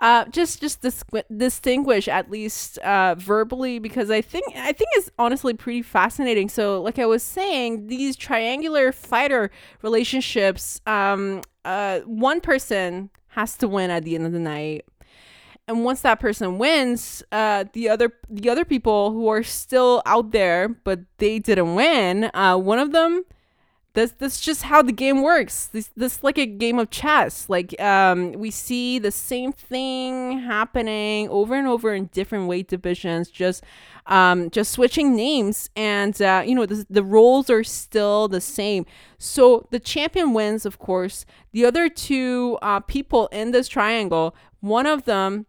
uh, 0.00 0.24
just 0.26 0.60
just 0.60 0.80
dis- 0.80 1.04
distinguish 1.36 2.08
at 2.08 2.30
least 2.30 2.78
uh, 2.78 3.14
verbally 3.16 3.78
because 3.78 4.10
I 4.10 4.22
think 4.22 4.46
I 4.56 4.72
think 4.72 4.88
it's 4.94 5.10
honestly 5.18 5.52
pretty 5.52 5.82
fascinating. 5.82 6.48
So, 6.48 6.80
like 6.80 6.98
I 6.98 7.06
was 7.06 7.22
saying, 7.22 7.88
these 7.88 8.16
triangular 8.16 8.92
fighter 8.92 9.50
relationships, 9.82 10.80
um, 10.86 11.42
uh, 11.64 12.00
one 12.00 12.40
person 12.40 13.10
has 13.28 13.56
to 13.58 13.68
win 13.68 13.90
at 13.90 14.04
the 14.04 14.14
end 14.14 14.24
of 14.24 14.32
the 14.32 14.38
night, 14.38 14.86
and 15.68 15.84
once 15.84 16.00
that 16.00 16.18
person 16.18 16.56
wins, 16.56 17.22
uh, 17.30 17.64
the 17.74 17.90
other 17.90 18.14
the 18.30 18.48
other 18.48 18.64
people 18.64 19.12
who 19.12 19.28
are 19.28 19.42
still 19.42 20.02
out 20.06 20.30
there 20.30 20.68
but 20.68 21.00
they 21.18 21.38
didn't 21.38 21.74
win, 21.74 22.30
uh, 22.32 22.56
one 22.56 22.78
of 22.78 22.92
them 22.92 23.24
this 23.94 24.12
that's 24.18 24.40
just 24.40 24.62
how 24.62 24.82
the 24.82 24.92
game 24.92 25.22
works. 25.22 25.66
This 25.66 25.90
this 25.96 26.22
like 26.22 26.38
a 26.38 26.46
game 26.46 26.78
of 26.78 26.90
chess. 26.90 27.48
Like 27.48 27.78
um 27.80 28.32
we 28.32 28.50
see 28.50 28.98
the 28.98 29.10
same 29.10 29.52
thing 29.52 30.40
happening 30.40 31.28
over 31.28 31.54
and 31.54 31.66
over 31.66 31.94
in 31.94 32.06
different 32.06 32.46
weight 32.46 32.68
divisions 32.68 33.30
just 33.30 33.64
um 34.06 34.50
just 34.50 34.72
switching 34.72 35.16
names 35.16 35.70
and 35.74 36.20
uh 36.22 36.42
you 36.46 36.54
know 36.54 36.66
the, 36.66 36.86
the 36.88 37.02
roles 37.02 37.50
are 37.50 37.64
still 37.64 38.28
the 38.28 38.40
same. 38.40 38.86
So 39.18 39.66
the 39.70 39.80
champion 39.80 40.34
wins 40.34 40.64
of 40.64 40.78
course. 40.78 41.26
The 41.52 41.64
other 41.64 41.88
two 41.88 42.58
uh 42.62 42.80
people 42.80 43.26
in 43.28 43.50
this 43.50 43.66
triangle 43.68 44.36
one 44.60 44.86
of 44.86 45.04
them 45.04 45.46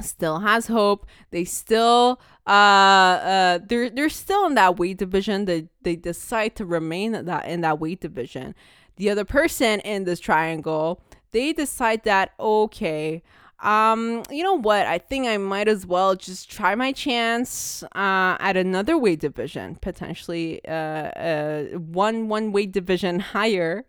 still 0.00 0.40
has 0.40 0.66
hope. 0.66 1.06
They 1.30 1.44
still 1.44 2.20
uh 2.46 2.50
uh 2.50 3.58
they're 3.66 3.88
they're 3.90 4.08
still 4.08 4.46
in 4.46 4.54
that 4.54 4.78
weight 4.78 4.98
division. 4.98 5.44
They 5.44 5.68
they 5.82 5.96
decide 5.96 6.56
to 6.56 6.64
remain 6.64 7.14
in 7.14 7.26
that 7.26 7.46
in 7.46 7.60
that 7.60 7.78
weight 7.80 8.00
division. 8.00 8.54
The 8.96 9.10
other 9.10 9.24
person 9.24 9.80
in 9.80 10.04
this 10.04 10.20
triangle, 10.20 11.00
they 11.30 11.52
decide 11.52 12.04
that 12.04 12.32
okay, 12.38 13.22
um, 13.62 14.24
you 14.28 14.42
know 14.42 14.58
what? 14.58 14.86
I 14.86 14.98
think 14.98 15.28
I 15.28 15.38
might 15.38 15.68
as 15.68 15.86
well 15.86 16.16
just 16.16 16.50
try 16.50 16.74
my 16.74 16.90
chance 16.90 17.84
uh, 17.94 18.36
at 18.40 18.56
another 18.56 18.98
weight 18.98 19.20
division, 19.20 19.76
potentially 19.76 20.60
uh, 20.66 20.72
uh, 20.72 21.64
one 21.78 22.28
one 22.28 22.50
weight 22.50 22.72
division 22.72 23.20
higher. 23.34 23.84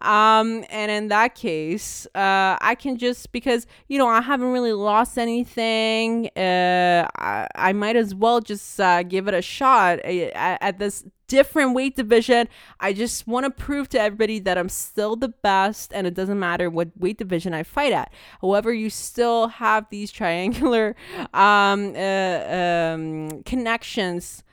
Um, 0.00 0.64
and 0.70 0.90
in 0.90 1.08
that 1.08 1.36
case, 1.36 2.06
uh, 2.16 2.56
I 2.60 2.74
can 2.74 2.98
just 2.98 3.30
because 3.30 3.66
you 3.86 3.96
know 3.96 4.08
I 4.08 4.20
haven't 4.20 4.50
really 4.50 4.72
lost 4.72 5.16
anything. 5.16 6.28
Uh, 6.36 7.06
I, 7.16 7.46
I 7.54 7.72
might 7.72 7.96
as 7.96 8.14
well 8.16 8.40
just 8.40 8.80
uh, 8.80 9.04
give 9.04 9.28
it 9.28 9.34
a 9.34 9.42
shot 9.42 10.00
at, 10.00 10.58
at 10.60 10.78
this 10.80 11.04
different 11.32 11.74
weight 11.74 11.96
division. 11.96 12.46
I 12.78 12.92
just 12.92 13.26
want 13.26 13.44
to 13.46 13.50
prove 13.50 13.88
to 13.88 13.98
everybody 13.98 14.38
that 14.40 14.58
I'm 14.58 14.68
still 14.68 15.16
the 15.16 15.28
best 15.28 15.90
and 15.94 16.06
it 16.06 16.12
doesn't 16.12 16.38
matter 16.38 16.68
what 16.68 16.88
weight 16.98 17.16
division 17.16 17.54
I 17.54 17.62
fight 17.62 17.90
at. 17.90 18.12
However, 18.42 18.70
you 18.70 18.90
still 18.90 19.48
have 19.48 19.86
these 19.88 20.12
triangular 20.12 20.94
um, 21.34 21.94
uh, 21.96 22.54
um, 22.60 23.42
connections 23.44 24.44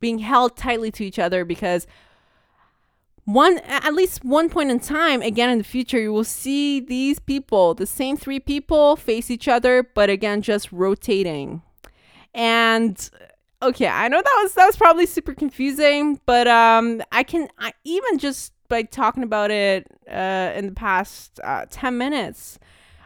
being 0.00 0.20
held 0.20 0.56
tightly 0.56 0.90
to 0.92 1.04
each 1.04 1.18
other 1.18 1.44
because 1.44 1.86
one 3.24 3.58
at 3.58 3.92
least 3.92 4.24
one 4.24 4.48
point 4.48 4.70
in 4.70 4.80
time 4.80 5.20
again 5.22 5.48
in 5.48 5.58
the 5.58 5.64
future 5.64 6.00
you 6.00 6.12
will 6.12 6.24
see 6.24 6.80
these 6.80 7.20
people 7.20 7.72
the 7.72 7.86
same 7.86 8.16
three 8.16 8.40
people 8.40 8.96
face 8.96 9.30
each 9.30 9.46
other 9.46 9.80
but 9.94 10.10
again 10.10 10.42
just 10.42 10.72
rotating 10.72 11.62
and 12.34 13.10
okay, 13.62 13.86
I 13.86 14.08
know 14.08 14.20
that 14.20 14.40
was 14.42 14.54
that 14.54 14.66
was 14.66 14.76
probably 14.76 15.06
super 15.06 15.34
confusing, 15.34 16.20
but 16.26 16.48
um, 16.48 17.02
I 17.12 17.22
can 17.22 17.48
I, 17.58 17.72
even 17.84 18.18
just 18.18 18.52
by 18.68 18.82
talking 18.82 19.22
about 19.22 19.50
it 19.50 19.86
uh, 20.10 20.52
in 20.54 20.66
the 20.66 20.72
past 20.72 21.40
uh, 21.44 21.66
ten 21.70 21.96
minutes, 21.96 22.58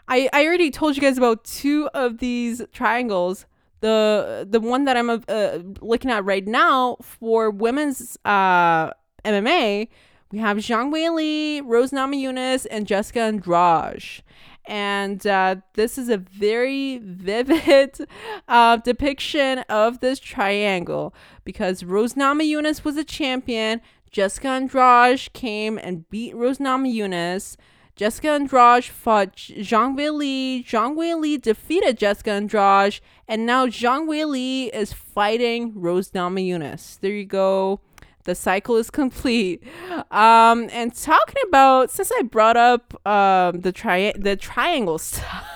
I 0.08 0.28
I 0.32 0.46
already 0.46 0.70
told 0.70 0.96
you 0.96 1.02
guys 1.02 1.18
about 1.18 1.44
two 1.44 1.88
of 1.94 2.18
these 2.18 2.62
triangles. 2.72 3.46
The 3.80 4.46
the 4.48 4.60
one 4.60 4.84
that 4.84 4.96
I'm 4.96 5.10
uh, 5.10 5.58
looking 5.80 6.10
at 6.10 6.24
right 6.24 6.46
now 6.46 6.96
for 7.02 7.50
women's 7.50 8.16
uh, 8.24 8.90
MMA, 9.24 9.88
we 10.32 10.38
have 10.38 10.56
Zhang 10.56 10.90
Weili, 10.90 11.62
Rose 11.64 11.90
Namajunas, 11.90 12.66
and 12.70 12.86
Jessica 12.86 13.20
Andrade 13.20 14.22
and 14.66 15.26
uh, 15.26 15.56
this 15.74 15.96
is 15.98 16.08
a 16.08 16.16
very 16.16 16.98
vivid 16.98 17.98
uh, 18.48 18.76
depiction 18.78 19.60
of 19.68 20.00
this 20.00 20.18
triangle 20.18 21.14
because 21.44 21.84
Rose 21.84 22.14
Namajunas 22.14 22.84
was 22.84 22.96
a 22.96 23.04
champion. 23.04 23.80
Jessica 24.10 24.48
Andrade 24.48 25.32
came 25.32 25.78
and 25.78 26.08
beat 26.10 26.34
Rose 26.34 26.58
Namajunas. 26.58 27.56
Jessica 27.96 28.28
Andrade 28.28 28.84
fought 28.84 29.36
Zhang 29.36 29.96
Weili. 29.96 30.64
Zhang 30.66 30.96
Weili 30.96 31.40
defeated 31.40 31.96
Jessica 31.96 32.32
Andrade, 32.32 33.00
and 33.26 33.46
now 33.46 33.66
Zhang 33.66 34.06
Weili 34.06 34.68
is 34.74 34.92
fighting 34.92 35.72
Rose 35.74 36.10
Namajunas. 36.10 37.00
There 37.00 37.12
you 37.12 37.24
go 37.24 37.80
the 38.26 38.34
cycle 38.34 38.76
is 38.76 38.90
complete. 38.90 39.62
Um, 40.10 40.68
and 40.72 40.94
talking 40.94 41.42
about 41.48 41.90
since 41.90 42.12
I 42.12 42.22
brought 42.22 42.56
up 42.56 42.94
um 43.06 43.60
the 43.60 43.72
tri 43.72 44.12
the 44.16 44.36
triangle 44.36 44.98
stuff. 44.98 45.46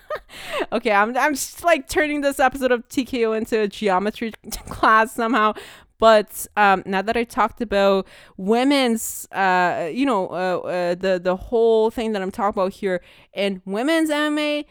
okay, 0.72 0.92
I'm 0.92 1.16
I'm 1.16 1.34
just 1.34 1.62
like 1.62 1.88
turning 1.88 2.22
this 2.22 2.40
episode 2.40 2.72
of 2.72 2.88
TKO 2.88 3.36
into 3.36 3.60
a 3.60 3.68
geometry 3.68 4.32
class 4.68 5.12
somehow. 5.12 5.52
But 5.98 6.48
um, 6.56 6.82
now 6.84 7.00
that 7.02 7.16
I 7.16 7.22
talked 7.22 7.60
about 7.60 8.08
women's, 8.36 9.28
uh, 9.30 9.88
you 9.92 10.04
know, 10.04 10.26
uh, 10.30 10.58
uh, 10.66 10.94
the 10.96 11.20
the 11.22 11.36
whole 11.36 11.90
thing 11.92 12.12
that 12.12 12.22
I'm 12.22 12.32
talking 12.32 12.60
about 12.60 12.72
here 12.72 13.00
in 13.32 13.62
women's 13.64 14.10
MMA, 14.10 14.64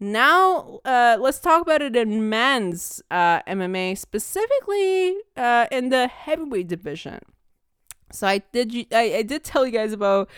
now, 0.00 0.80
uh, 0.84 1.16
let's 1.20 1.40
talk 1.40 1.62
about 1.62 1.82
it 1.82 1.96
in 1.96 2.28
men's 2.28 3.02
uh, 3.10 3.42
MMA, 3.42 3.98
specifically 3.98 5.16
uh, 5.36 5.66
in 5.72 5.88
the 5.88 6.06
heavyweight 6.06 6.68
division. 6.68 7.20
So 8.12 8.26
I 8.26 8.38
did, 8.38 8.86
I, 8.92 9.16
I 9.16 9.22
did 9.22 9.44
tell 9.44 9.66
you 9.66 9.72
guys 9.72 9.92
about 9.92 10.30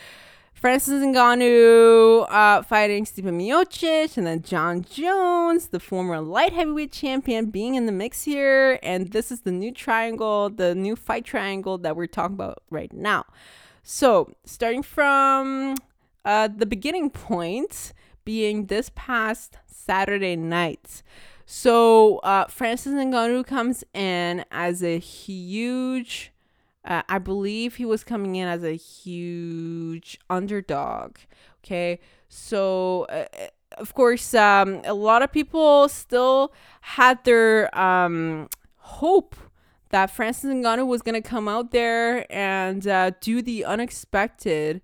Francis 0.55 1.02
Ngannou 1.02 2.26
uh, 2.29 2.62
fighting 2.62 3.05
Stephen 3.05 3.38
Miocic, 3.38 4.17
and 4.17 4.26
then 4.26 4.43
Jon 4.43 4.83
Jones, 4.83 5.69
the 5.69 5.81
former 5.81 6.21
light 6.21 6.52
heavyweight 6.52 6.93
champion, 6.93 7.47
being 7.47 7.75
in 7.75 7.87
the 7.87 7.93
mix 7.93 8.25
here. 8.25 8.79
And 8.83 9.12
this 9.12 9.31
is 9.31 9.43
the 9.43 9.52
new 9.52 9.73
triangle, 9.73 10.50
the 10.50 10.75
new 10.75 10.97
fight 10.97 11.25
triangle 11.25 11.79
that 11.79 11.97
we're 11.97 12.07
talking 12.07 12.35
about 12.35 12.62
right 12.71 12.93
now. 12.93 13.25
So, 13.83 14.33
starting 14.45 14.83
from 14.83 15.76
uh, 16.25 16.49
the 16.55 16.67
beginning 16.67 17.11
point 17.11 17.93
being 18.25 18.67
this 18.67 18.91
past 18.95 19.59
Saturday 19.67 20.37
night. 20.37 21.03
So, 21.47 22.19
uh, 22.19 22.47
Francis 22.47 22.93
Ngannou 22.93 23.45
comes 23.45 23.83
in 23.93 24.45
as 24.53 24.85
a 24.85 24.99
huge 24.99 26.33
uh, 26.85 27.03
I 27.09 27.19
believe 27.19 27.77
he 27.77 27.85
was 27.85 28.05
coming 28.05 28.37
in 28.37 28.49
as 28.49 28.65
a 28.65 28.77
huge 28.77 30.19
underdog. 30.31 31.17
Okay. 31.62 32.00
So, 32.29 33.07
uh, 33.11 33.27
uh, 33.39 33.47
of 33.77 33.95
course, 33.95 34.35
um, 34.35 34.81
a 34.85 34.95
lot 34.95 35.23
of 35.23 35.31
people 35.31 35.89
still 35.89 36.53
had 36.81 37.23
their 37.25 37.77
um, 37.79 38.49
hope 38.77 39.37
that 39.91 40.11
Francis 40.11 40.50
Ngannou 40.50 40.87
was 40.87 41.03
going 41.03 41.21
to 41.21 41.29
come 41.29 41.49
out 41.49 41.71
there 41.71 42.25
and 42.33 42.87
uh, 42.87 43.11
do 43.21 43.43
the 43.43 43.65
unexpected 43.65 44.81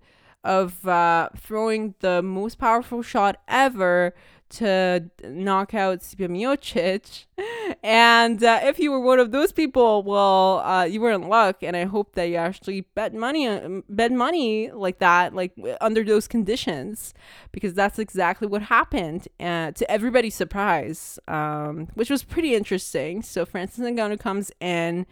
of 0.47 0.87
uh, 0.87 1.27
throwing 1.35 1.93
the 1.99 2.23
most 2.23 2.57
powerful 2.57 3.01
shot 3.01 3.41
ever 3.49 4.15
to 4.49 5.09
knock 5.25 5.73
out 5.73 5.99
Stipe 5.99 6.27
Miocic. 6.29 7.25
And 7.83 8.41
uh, 8.43 8.61
if 8.63 8.79
you 8.79 8.91
were 8.91 8.99
one 9.01 9.19
of 9.19 9.31
those 9.31 9.51
people, 9.51 10.01
well, 10.01 10.59
uh, 10.59 10.85
you 10.85 11.01
were 11.01 11.11
in 11.11 11.27
luck. 11.27 11.61
And 11.61 11.75
I 11.75 11.83
hope 11.83 12.15
that 12.15 12.23
you 12.29 12.37
actually 12.37 12.81
bet 12.95 13.13
money, 13.13 13.45
uh, 13.45 13.81
bet 13.89 14.13
money 14.13 14.71
like 14.71 14.99
that, 14.99 15.35
like 15.35 15.51
under 15.81 16.01
those 16.01 16.29
conditions, 16.29 17.13
because 17.51 17.73
that's 17.73 17.99
exactly 17.99 18.47
what 18.47 18.61
happened. 18.63 19.27
Uh, 19.37 19.71
to 19.71 19.91
everybody's 19.91 20.35
surprise, 20.35 21.19
um, 21.27 21.89
which 21.95 22.09
was 22.09 22.23
pretty 22.23 22.55
interesting. 22.55 23.21
So 23.21 23.45
Francis 23.45 23.83
Ngannou 23.83 24.17
comes 24.17 24.49
in. 24.61 25.05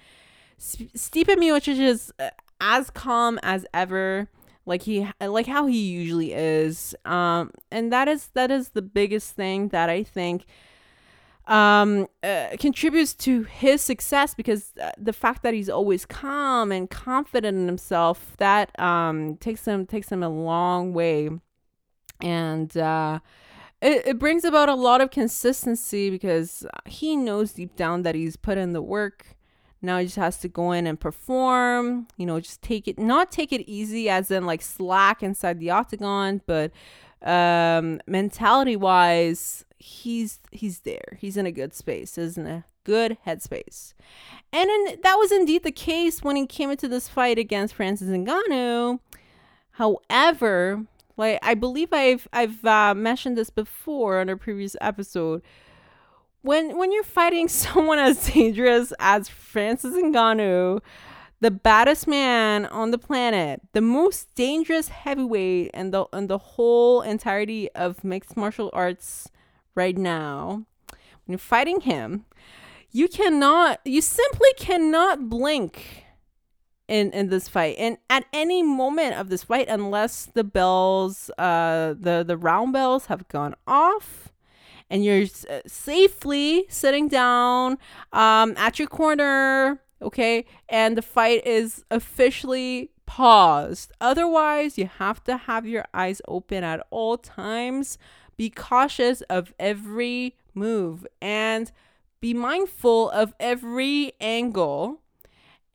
Stipe 0.58 1.36
Miocic 1.36 1.77
is 1.77 2.13
uh, 2.20 2.30
as 2.62 2.89
calm 2.89 3.38
as 3.44 3.65
ever 3.74 4.30
like 4.65 4.84
he 4.84 5.07
like 5.22 5.48
how 5.48 5.65
he 5.67 5.79
usually 5.79 6.34
is 6.34 6.95
um 7.05 7.51
and 7.72 7.91
that 7.91 8.07
is 8.07 8.27
that 8.34 8.51
is 8.51 8.69
the 8.69 8.81
biggest 8.81 9.36
thing 9.36 9.69
that 9.69 9.89
i 9.89 10.03
think 10.03 10.45
um 11.48 12.07
uh, 12.24 12.48
contributes 12.60 13.13
to 13.13 13.43
his 13.43 13.81
success 13.81 14.34
because 14.34 14.74
uh, 14.81 14.91
the 14.98 15.13
fact 15.13 15.43
that 15.43 15.53
he's 15.53 15.69
always 15.69 16.05
calm 16.05 16.72
and 16.72 16.89
confident 16.89 17.55
in 17.55 17.67
himself 17.67 18.36
that 18.38 18.77
um 18.79 19.38
takes 19.38 19.65
him 19.65 19.86
takes 19.86 20.12
him 20.12 20.24
a 20.24 20.29
long 20.29 20.93
way. 20.93 21.29
And 22.22 22.75
uh 22.75 23.19
it, 23.81 24.07
it 24.07 24.19
brings 24.19 24.43
about 24.43 24.69
a 24.69 24.74
lot 24.74 25.01
of 25.01 25.12
consistency 25.12 26.10
because 26.10 26.65
he 26.86 27.15
knows 27.15 27.51
deep 27.53 27.75
down 27.75 28.01
that 28.01 28.15
he's 28.15 28.38
put 28.38 28.57
in 28.57 28.74
the 28.74 28.81
work 28.81 29.35
now 29.82 30.00
he 30.00 30.05
just 30.05 30.15
has 30.17 30.38
to 30.39 30.48
go 30.48 30.72
in 30.72 30.88
and 30.88 31.00
perform, 31.00 32.08
you 32.17 32.25
know, 32.25 32.39
just 32.39 32.62
take 32.62 32.88
it, 32.88 32.98
not 32.98 33.32
take 33.32 33.53
it 33.53 33.62
easy 33.70 34.10
as 34.10 34.32
in 34.32 34.46
like 34.46 34.62
slack 34.62 35.22
inside 35.22 35.60
the 35.60 35.70
octagon, 35.70 36.41
but 36.46 36.72
um, 37.22 38.01
mentality 38.08 38.75
wise, 38.75 39.65
he's 39.77 40.39
he's 40.51 40.79
there. 40.82 41.17
He's 41.20 41.38
in 41.38 41.46
a 41.46 41.51
good 41.51 41.74
space, 41.74 42.17
isn't 42.17 42.48
a 42.48 42.65
good 42.84 43.17
headspace. 43.25 43.94
And 44.53 44.70
that 45.03 45.15
was 45.15 45.32
indeed 45.32 45.63
the 45.63 45.72
case 45.72 46.24
when 46.24 46.36
he 46.36 46.46
came 46.48 46.72
into 46.72 46.88
this 46.88 47.10
fight 47.10 47.38
against 47.38 47.75
Francis 47.75 48.10
Ngannou. 48.10 49.00
However, 49.72 50.86
like 51.17 51.39
I 51.41 51.53
believe 51.53 51.91
I've 51.91 52.27
I've 52.32 52.63
uh, 52.63 52.94
mentioned 52.96 53.38
this 53.38 53.50
before 53.50 54.20
on 54.20 54.29
a 54.29 54.38
previous 54.38 54.75
episode 54.79 55.41
when 56.46 56.78
when 56.78 56.92
you're 56.92 57.04
fighting 57.04 57.48
someone 57.64 58.00
as 58.00 58.32
dangerous 58.32 58.94
as 59.00 59.28
Francis 59.28 59.96
Ngannou, 59.96 60.82
the 61.42 61.52
baddest 61.52 62.08
man 62.08 62.66
on 62.68 62.92
the 62.92 62.98
planet, 62.98 63.62
the 63.74 63.81
most 63.81 64.34
dangerous 64.36 64.88
heavyweight 64.90 65.72
in 65.74 65.92
the 65.92 66.05
in 66.14 66.27
the 66.27 66.38
whole 66.38 67.01
entirety 67.01 67.70
of 67.72 68.03
mixed 68.03 68.38
martial 68.38 68.70
arts 68.74 69.29
right 69.74 69.98
now, 69.98 70.66
when 70.90 71.34
you're 71.34 71.38
fighting 71.38 71.81
him, 71.81 72.25
you 72.92 73.08
cannot 73.08 73.79
you 73.84 74.01
simply 74.01 74.50
cannot 74.58 75.27
blink 75.27 76.03
in 76.88 77.12
in 77.14 77.29
this 77.29 77.50
fight 77.50 77.75
and 77.79 77.98
at 78.12 78.25
any 78.31 78.62
moment 78.62 79.16
of 79.16 79.29
this 79.29 79.44
fight 79.44 79.68
unless 79.68 80.27
the 80.36 80.44
bells 80.44 81.31
uh 81.40 81.96
the 82.00 82.24
the 82.25 82.38
round 82.38 82.72
bells 82.74 83.08
have 83.08 83.27
gone 83.27 83.55
off 83.66 84.25
and 84.89 85.03
you're 85.03 85.25
uh, 85.50 85.59
safely 85.65 86.65
sitting 86.69 87.07
down 87.07 87.77
um, 88.13 88.53
at 88.57 88.79
your 88.79 88.87
corner, 88.87 89.81
okay, 90.01 90.45
and 90.69 90.98
the 90.98 91.01
fight 91.01 91.45
is 91.45 91.83
officially 91.89 92.91
paused. 93.05 93.91
Otherwise, 94.00 94.77
you 94.77 94.87
have 94.87 95.24
to 95.24 95.37
have 95.37 95.65
your 95.65 95.85
eyes 95.93 96.21
open 96.27 96.63
at 96.63 96.85
all 96.89 97.17
times. 97.17 97.98
Be 98.37 98.50
cautious 98.50 99.21
of 99.21 99.53
every 99.59 100.35
move 100.53 101.05
and 101.21 101.71
be 102.19 102.33
mindful 102.33 103.09
of 103.11 103.33
every 103.39 104.13
angle 104.19 105.01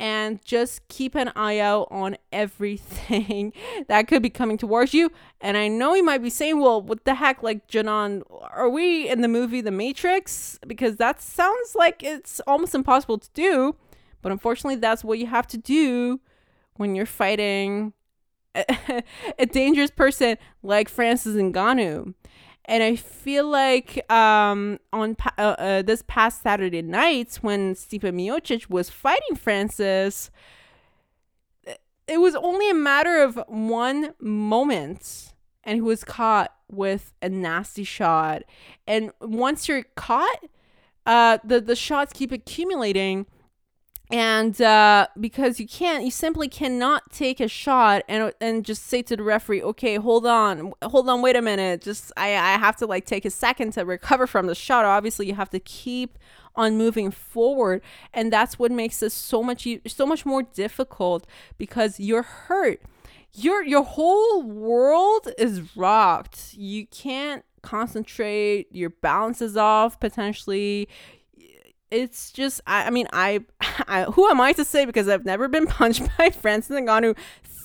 and 0.01 0.43
just 0.47 0.89
keep 0.89 1.15
an 1.15 1.31
eye 1.37 1.59
out 1.59 1.87
on 1.91 2.17
everything 2.33 3.53
that 3.89 4.09
could 4.09 4.23
be 4.23 4.31
coming 4.31 4.57
towards 4.57 4.95
you. 4.95 5.13
And 5.43 5.59
I 5.59 5.69
know 5.69 5.95
you 5.95 6.03
might 6.03 6.23
be 6.23 6.31
saying, 6.31 6.59
well, 6.59 6.81
what 6.81 7.05
the 7.05 7.15
heck, 7.15 7.43
like, 7.43 7.69
Janon, 7.69 8.23
are 8.51 8.71
we 8.71 9.11
in 9.11 9.21
the 9.21 9.29
movie 9.29 9.61
The 9.61 9.71
Matrix? 9.71 10.59
Because 10.67 10.97
that 10.97 11.21
sounds 11.21 11.75
like 11.75 12.03
it's 12.03 12.41
almost 12.47 12.75
impossible 12.75 13.19
to 13.19 13.29
do. 13.35 13.77
But 14.23 14.33
unfortunately, 14.33 14.77
that's 14.77 15.05
what 15.05 15.19
you 15.19 15.27
have 15.27 15.47
to 15.49 15.59
do 15.59 16.21
when 16.77 16.95
you're 16.95 17.05
fighting 17.05 17.93
a, 18.55 19.47
dangerous 19.53 19.91
person 19.91 20.39
like 20.63 20.89
Francis 20.89 21.37
Ngannou 21.37 22.15
and 22.71 22.85
I 22.85 22.95
feel 22.95 23.49
like 23.49 24.09
um, 24.13 24.79
on 24.93 25.17
pa- 25.17 25.35
uh, 25.37 25.57
uh, 25.59 25.83
this 25.83 26.05
past 26.07 26.41
Saturday 26.43 26.83
night 26.83 27.37
when 27.43 27.75
Stipe 27.75 28.03
Miocic 28.03 28.71
was 28.71 28.89
fighting 28.89 29.35
Francis, 29.35 30.31
it 32.07 32.21
was 32.21 32.37
only 32.37 32.71
a 32.71 32.75
matter 32.75 33.23
of 33.23 33.41
one 33.49 34.15
moment, 34.21 35.35
and 35.65 35.75
he 35.75 35.81
was 35.81 36.05
caught 36.05 36.55
with 36.71 37.13
a 37.21 37.29
nasty 37.29 37.83
shot. 37.83 38.45
And 38.87 39.11
once 39.21 39.67
you're 39.67 39.83
caught, 39.97 40.45
uh, 41.07 41.39
the 41.43 41.61
the 41.61 41.75
shots 41.75 42.13
keep 42.13 42.31
accumulating 42.31 43.27
and 44.11 44.61
uh, 44.61 45.07
because 45.19 45.61
you 45.61 45.69
can't 45.69 46.05
you 46.05 46.11
simply 46.11 46.49
cannot 46.49 47.11
take 47.13 47.41
a 47.41 47.49
shot 47.49 48.03
and 48.09 48.33
and 48.41 48.65
just 48.65 48.87
say 48.87 49.03
to 49.03 49.17
the 49.17 49.23
referee 49.23 49.63
okay 49.63 49.97
hold 49.97 50.27
on 50.27 50.73
hold 50.83 51.09
on 51.09 51.23
wait 51.23 51.37
a 51.37 51.43
minute 51.43 51.81
just 51.81 52.13
i 52.17 52.31
i 52.31 52.59
have 52.59 52.77
to 52.77 52.87
like 52.87 53.05
take 53.05 53.25
a 53.25 53.31
second 53.31 53.73
to 53.73 53.85
recover 53.85 54.27
from 54.27 54.47
the 54.47 54.55
shot. 54.55 54.85
Obviously 54.85 55.27
you 55.27 55.35
have 55.35 55.51
to 55.51 55.61
keep 55.61 56.19
on 56.57 56.77
moving 56.77 57.11
forward 57.11 57.81
and 58.13 58.33
that's 58.33 58.59
what 58.59 58.73
makes 58.73 59.01
this 59.01 59.15
so 59.15 59.43
much 59.43 59.67
so 59.87 60.05
much 60.05 60.27
more 60.27 60.43
difficult 60.43 61.27
because 61.59 62.01
you're 62.01 62.23
hurt. 62.23 62.83
Your 63.33 63.63
your 63.65 63.85
whole 63.85 64.43
world 64.43 65.29
is 65.39 65.77
rocked. 65.77 66.55
You 66.55 66.87
can't 66.89 67.45
concentrate. 67.63 68.67
Your 68.75 68.91
balance 68.91 69.41
is 69.41 69.57
off 69.57 70.01
potentially 70.01 70.89
it's 71.91 72.31
just 72.31 72.61
I, 72.67 72.87
I 72.87 72.91
mean 72.91 73.09
I, 73.13 73.45
I 73.87 74.05
who 74.05 74.29
am 74.29 74.41
I 74.41 74.53
to 74.55 74.65
say? 74.65 74.85
Because 74.85 75.09
I've 75.09 75.25
never 75.25 75.49
been 75.49 75.67
punched 75.79 76.03
by 76.19 76.31
Francis 76.31 76.79
Ngannou 76.79 77.17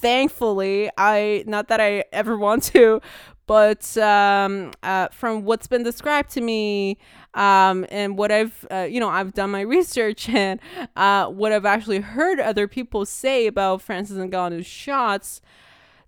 thankfully. 0.02 0.90
I 0.98 1.44
not 1.48 1.68
that 1.70 1.80
I 1.80 2.06
ever 2.12 2.38
want 2.38 2.64
to 2.64 3.02
but 3.48 3.96
um, 3.98 4.72
uh, 4.82 5.08
from 5.10 5.44
what's 5.44 5.68
been 5.68 5.84
described 5.84 6.32
to 6.32 6.42
me 6.42 6.98
um, 7.36 7.86
and 7.90 8.18
what 8.18 8.32
I've 8.32 8.66
uh, 8.72 8.88
you 8.90 9.00
know 9.00 9.10
I've 9.10 9.34
done 9.34 9.52
my 9.52 9.62
research 9.78 10.30
and 10.30 10.60
uh, 10.96 11.28
what 11.28 11.52
I've 11.52 11.66
actually 11.66 12.00
heard 12.00 12.40
other 12.40 12.68
people 12.68 13.06
say 13.06 13.48
about 13.48 13.82
Francis 13.82 14.18
Ngannou's 14.18 14.66
shots 14.66 15.42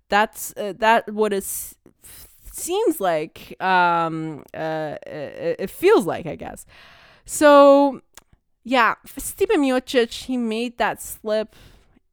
that's 0.08 0.54
uh, 0.56 0.72
that 0.78 1.12
what 1.12 1.32
it 1.32 1.44
seems 2.52 3.00
like 3.00 3.60
um, 3.62 4.42
uh, 4.54 4.96
it, 5.06 5.56
it 5.60 5.70
feels 5.70 6.06
like 6.06 6.26
I 6.26 6.34
guess. 6.36 6.66
So 7.24 8.00
yeah, 8.68 8.96
Stipe 9.06 9.48
Miocic, 9.48 10.12
he 10.24 10.36
made 10.36 10.76
that 10.76 11.00
slip 11.00 11.56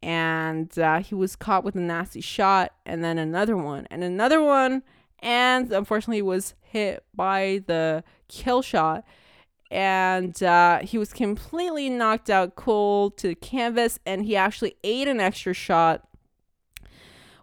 and 0.01 0.79
uh, 0.79 0.99
he 0.99 1.13
was 1.13 1.35
caught 1.35 1.65
with 1.65 1.75
a 1.75 1.81
nasty 1.81 2.21
shot 2.21 2.71
and 2.85 3.03
then 3.03 3.17
another 3.17 3.57
one 3.57 3.85
and 3.91 4.05
another 4.05 4.41
one 4.41 4.81
and 5.19 5.73
unfortunately 5.73 6.21
was 6.21 6.53
hit 6.61 7.03
by 7.13 7.61
the 7.67 8.05
kill 8.29 8.61
shot. 8.61 9.03
And 9.69 10.41
uh, 10.41 10.79
he 10.79 10.97
was 10.97 11.11
completely 11.11 11.89
knocked 11.89 12.29
out 12.29 12.55
cold 12.55 13.17
to 13.17 13.27
the 13.27 13.35
canvas 13.35 13.99
and 14.05 14.23
he 14.23 14.37
actually 14.37 14.77
ate 14.81 15.09
an 15.09 15.19
extra 15.19 15.53
shot 15.53 16.07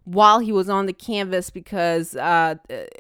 while 0.05 0.39
he 0.39 0.53
was 0.53 0.71
on 0.71 0.87
the 0.87 0.95
canvas 0.95 1.51
because 1.51 2.17
uh, 2.17 2.55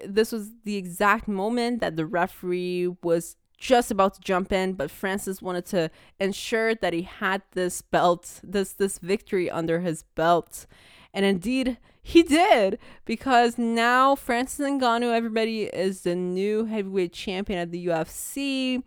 this 0.06 0.30
was 0.30 0.50
the 0.64 0.76
exact 0.76 1.26
moment 1.26 1.80
that 1.80 1.96
the 1.96 2.04
referee 2.04 2.88
was 3.02 3.36
just 3.62 3.92
about 3.92 4.12
to 4.12 4.20
jump 4.20 4.52
in, 4.52 4.72
but 4.72 4.90
Francis 4.90 5.40
wanted 5.40 5.64
to 5.64 5.88
ensure 6.18 6.74
that 6.74 6.92
he 6.92 7.02
had 7.02 7.42
this 7.52 7.80
belt, 7.80 8.40
this 8.42 8.72
this 8.72 8.98
victory 8.98 9.48
under 9.48 9.80
his 9.80 10.02
belt. 10.16 10.66
And 11.14 11.24
indeed, 11.24 11.78
he 12.02 12.24
did 12.24 12.80
because 13.04 13.58
now 13.58 14.16
Francis 14.16 14.66
Ngannou, 14.66 15.14
everybody, 15.14 15.64
is 15.64 16.00
the 16.00 16.16
new 16.16 16.64
heavyweight 16.64 17.12
champion 17.12 17.60
at 17.60 17.70
the 17.70 17.86
UFC. 17.86 18.82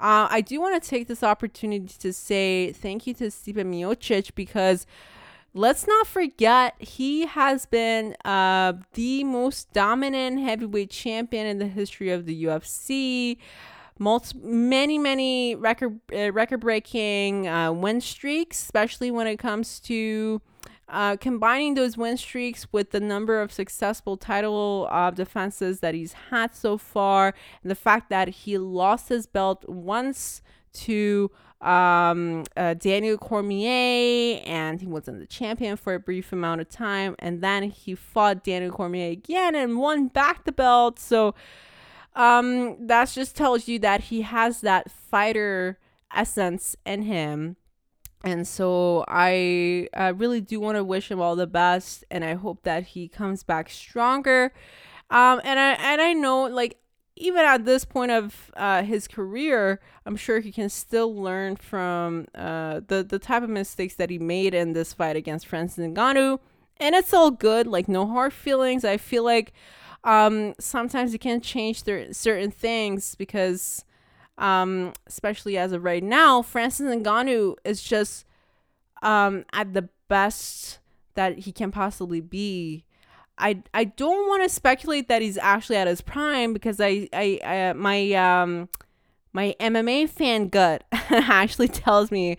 Uh, 0.00 0.26
I 0.28 0.40
do 0.40 0.60
want 0.60 0.82
to 0.82 0.88
take 0.88 1.06
this 1.06 1.22
opportunity 1.22 1.94
to 2.00 2.12
say 2.12 2.72
thank 2.72 3.06
you 3.06 3.14
to 3.14 3.26
Stipe 3.26 3.54
Miocic 3.54 4.34
because 4.34 4.86
let's 5.54 5.86
not 5.86 6.08
forget 6.08 6.74
he 6.80 7.26
has 7.26 7.64
been 7.66 8.16
uh, 8.24 8.72
the 8.94 9.22
most 9.22 9.72
dominant 9.72 10.40
heavyweight 10.40 10.90
champion 10.90 11.46
in 11.46 11.58
the 11.58 11.68
history 11.68 12.10
of 12.10 12.26
the 12.26 12.44
UFC. 12.44 13.38
Multi- 13.98 14.38
many, 14.42 14.98
many 14.98 15.54
record 15.54 16.00
uh, 16.14 16.30
record 16.32 16.60
breaking 16.60 17.48
uh, 17.48 17.72
win 17.72 18.00
streaks, 18.00 18.62
especially 18.62 19.10
when 19.10 19.26
it 19.26 19.38
comes 19.38 19.80
to 19.80 20.42
uh, 20.88 21.16
combining 21.16 21.74
those 21.74 21.96
win 21.96 22.16
streaks 22.16 22.66
with 22.72 22.90
the 22.90 23.00
number 23.00 23.40
of 23.40 23.50
successful 23.50 24.16
title 24.16 24.86
uh, 24.90 25.10
defenses 25.10 25.80
that 25.80 25.94
he's 25.94 26.12
had 26.30 26.54
so 26.54 26.78
far, 26.78 27.34
and 27.62 27.70
the 27.70 27.74
fact 27.74 28.10
that 28.10 28.28
he 28.28 28.58
lost 28.58 29.08
his 29.08 29.26
belt 29.26 29.68
once 29.68 30.42
to 30.72 31.30
um, 31.60 32.44
uh, 32.56 32.74
Daniel 32.74 33.16
Cormier, 33.16 34.42
and 34.44 34.80
he 34.80 34.86
wasn't 34.86 35.18
the 35.18 35.26
champion 35.26 35.76
for 35.76 35.94
a 35.94 35.98
brief 35.98 36.32
amount 36.32 36.60
of 36.60 36.68
time, 36.68 37.16
and 37.18 37.42
then 37.42 37.64
he 37.64 37.94
fought 37.94 38.44
Daniel 38.44 38.70
Cormier 38.70 39.10
again 39.10 39.54
and 39.54 39.78
won 39.78 40.08
back 40.08 40.44
the 40.44 40.52
belt. 40.52 40.98
So 40.98 41.34
um, 42.16 42.86
that 42.86 43.10
just 43.10 43.36
tells 43.36 43.68
you 43.68 43.78
that 43.80 44.04
he 44.04 44.22
has 44.22 44.62
that 44.62 44.90
fighter 44.90 45.78
essence 46.12 46.74
in 46.84 47.02
him. 47.02 47.56
And 48.24 48.48
so 48.48 49.04
I, 49.06 49.88
I 49.94 50.08
really 50.08 50.40
do 50.40 50.58
want 50.58 50.76
to 50.76 50.82
wish 50.82 51.10
him 51.10 51.20
all 51.20 51.36
the 51.36 51.46
best, 51.46 52.04
and 52.10 52.24
I 52.24 52.34
hope 52.34 52.62
that 52.64 52.84
he 52.84 53.06
comes 53.06 53.44
back 53.44 53.70
stronger. 53.70 54.52
Um, 55.10 55.40
and 55.44 55.60
I 55.60 55.72
and 55.74 56.00
I 56.00 56.14
know 56.14 56.46
like 56.46 56.78
even 57.14 57.44
at 57.44 57.64
this 57.64 57.84
point 57.84 58.10
of 58.10 58.50
uh, 58.56 58.82
his 58.82 59.06
career, 59.06 59.80
I'm 60.04 60.16
sure 60.16 60.40
he 60.40 60.50
can 60.50 60.68
still 60.68 61.14
learn 61.14 61.54
from 61.56 62.26
uh, 62.34 62.80
the 62.88 63.04
the 63.04 63.20
type 63.20 63.44
of 63.44 63.50
mistakes 63.50 63.94
that 63.96 64.10
he 64.10 64.18
made 64.18 64.54
in 64.54 64.72
this 64.72 64.92
fight 64.92 65.14
against 65.14 65.46
Francis 65.46 65.86
Ngannou, 65.86 66.40
and 66.78 66.94
it's 66.94 67.14
all 67.14 67.30
good. 67.30 67.68
Like 67.68 67.86
no 67.86 68.06
hard 68.06 68.32
feelings. 68.32 68.84
I 68.84 68.96
feel 68.96 69.22
like 69.22 69.52
um, 70.06 70.54
sometimes 70.60 71.12
you 71.12 71.18
can't 71.18 71.42
change 71.42 71.82
th- 71.82 72.14
certain 72.14 72.52
things 72.52 73.16
because, 73.16 73.84
um, 74.38 74.92
especially 75.06 75.58
as 75.58 75.72
of 75.72 75.82
right 75.82 76.02
now, 76.02 76.42
Francis 76.42 76.86
Ngannou 76.86 77.56
is 77.64 77.82
just 77.82 78.24
um, 79.02 79.44
at 79.52 79.74
the 79.74 79.88
best 80.08 80.78
that 81.14 81.40
he 81.40 81.50
can 81.52 81.72
possibly 81.72 82.20
be. 82.20 82.84
I 83.36 83.62
I 83.74 83.84
don't 83.84 84.28
want 84.28 84.44
to 84.44 84.48
speculate 84.48 85.08
that 85.08 85.20
he's 85.20 85.36
actually 85.36 85.76
at 85.76 85.88
his 85.88 86.00
prime 86.00 86.52
because 86.52 86.80
I 86.80 87.08
I, 87.12 87.40
I 87.44 87.72
my 87.74 88.12
um 88.12 88.68
my 89.36 89.54
MMA 89.60 90.08
fan 90.08 90.48
gut 90.48 90.82
actually 91.10 91.68
tells 91.68 92.10
me 92.10 92.38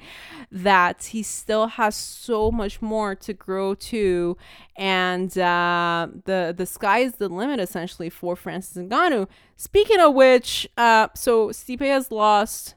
that 0.51 1.03
he 1.05 1.21
still 1.21 1.67
has 1.67 1.95
so 1.95 2.49
much 2.49 2.81
more 2.81 3.13
to 3.13 3.33
grow 3.33 3.75
to, 3.75 4.35
and 4.75 5.37
uh, 5.37 6.07
the 6.25 6.55
the 6.57 6.65
sky 6.65 6.99
is 6.99 7.13
the 7.13 7.29
limit 7.29 7.59
essentially 7.59 8.09
for 8.09 8.35
Francis 8.35 8.81
Ngannou. 8.81 9.27
Speaking 9.55 9.99
of 9.99 10.15
which, 10.15 10.67
uh, 10.75 11.09
so 11.15 11.49
Stipe 11.49 11.81
has 11.81 12.11
lost. 12.11 12.73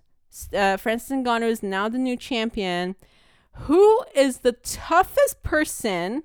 Uh, 0.54 0.76
Francis 0.76 1.10
Ngannou 1.10 1.48
is 1.48 1.62
now 1.62 1.88
the 1.88 1.98
new 1.98 2.16
champion. 2.16 2.96
Who 3.68 4.04
is 4.14 4.38
the 4.38 4.52
toughest 4.52 5.42
person? 5.42 6.24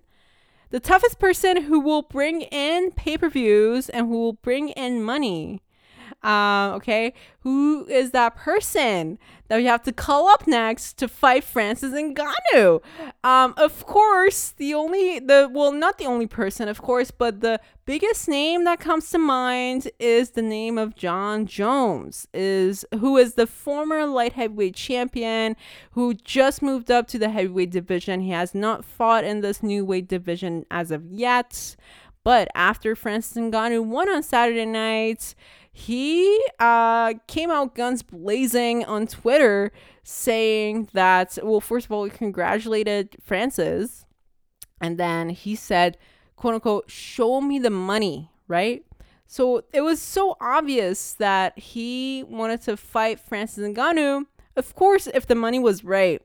the 0.71 0.79
toughest 0.81 1.19
person 1.19 1.63
who 1.63 1.79
will 1.79 2.01
bring 2.01 2.41
in 2.41 2.91
pay 2.91 3.17
per 3.17 3.29
views 3.29 3.88
and 3.88 4.08
who 4.08 4.17
will 4.19 4.34
bring 4.34 4.69
in 4.69 5.01
money. 5.01 5.62
Um, 6.23 6.73
okay, 6.75 7.13
who 7.41 7.86
is 7.86 8.12
that 8.12 8.36
person 8.36 9.19
that 9.47 9.58
we 9.58 9.65
have 9.65 9.84
to 9.84 9.91
call 9.91 10.28
up 10.28 10.47
next 10.47 10.97
to 10.97 11.08
fight 11.08 11.43
Francis 11.43 11.93
Ngannou? 11.93 12.82
Um, 13.23 13.54
of 13.58 13.86
course, 13.86 14.51
the 14.58 14.73
only 14.73 15.19
the 15.19 15.49
well, 15.51 15.71
not 15.71 15.97
the 15.97 16.06
only 16.06 16.25
person, 16.25 16.67
of 16.67 16.82
course, 16.82 17.12
but 17.12 17.41
the 17.41 17.60
biggest 17.86 18.28
name 18.28 18.63
that 18.63 18.80
comes 18.80 19.12
to 19.12 19.19
mind 19.19 19.89
is 19.99 20.32
the 20.32 20.41
name 20.41 20.78
of 20.78 20.95
Jon 20.95 21.45
Jones, 21.45 22.28
is 22.34 22.86
who 22.99 23.17
is 23.17 23.36
the 23.36 23.45
former 23.45 24.06
light 24.06 24.34
heavyweight 24.34 24.75
champion 24.75 25.56
who 25.91 26.15
just 26.15 26.62
moved 26.62 26.89
up 26.89 27.08
to 27.10 27.19
the 27.19 27.30
heavyweight 27.30 27.69
division. 27.69 28.21
He 28.21 28.32
has 28.32 28.56
not 28.56 28.84
fought 28.84 29.23
in 29.23 29.41
this 29.41 29.62
new 29.62 29.86
weight 29.86 30.08
division 30.08 30.65
as 30.71 30.89
of 30.89 31.06
yet. 31.06 31.75
But 32.23 32.47
after 32.56 32.95
Francis 32.95 33.38
Ngannou 33.38 33.86
won 33.86 34.10
on 34.10 34.23
Saturday 34.23 34.65
night, 34.65 35.36
he 35.77 36.41
uh, 36.57 37.15
came 37.27 37.51
out 37.51 37.75
guns 37.75 38.01
blazing 38.01 38.85
on 38.85 39.07
Twitter 39.07 39.73
saying 40.03 40.88
that, 40.93 41.38
well, 41.43 41.59
first 41.59 41.88
of 41.88 41.91
all, 41.91 42.05
he 42.05 42.09
congratulated 42.09 43.17
Francis. 43.21 44.05
And 44.79 44.97
then 44.97 45.31
he 45.31 45.53
said, 45.53 45.97
quote 46.38 46.53
unquote, 46.53 46.89
show 46.89 47.41
me 47.41 47.59
the 47.59 47.69
money, 47.69 48.31
right? 48.47 48.85
So 49.27 49.65
it 49.73 49.81
was 49.81 50.01
so 50.01 50.38
obvious 50.39 51.11
that 51.15 51.59
he 51.59 52.23
wanted 52.23 52.61
to 52.61 52.77
fight 52.77 53.19
Francis 53.19 53.67
Ngannou. 53.67 54.27
Of 54.55 54.75
course, 54.75 55.07
if 55.07 55.27
the 55.27 55.35
money 55.35 55.59
was 55.59 55.83
right. 55.83 56.21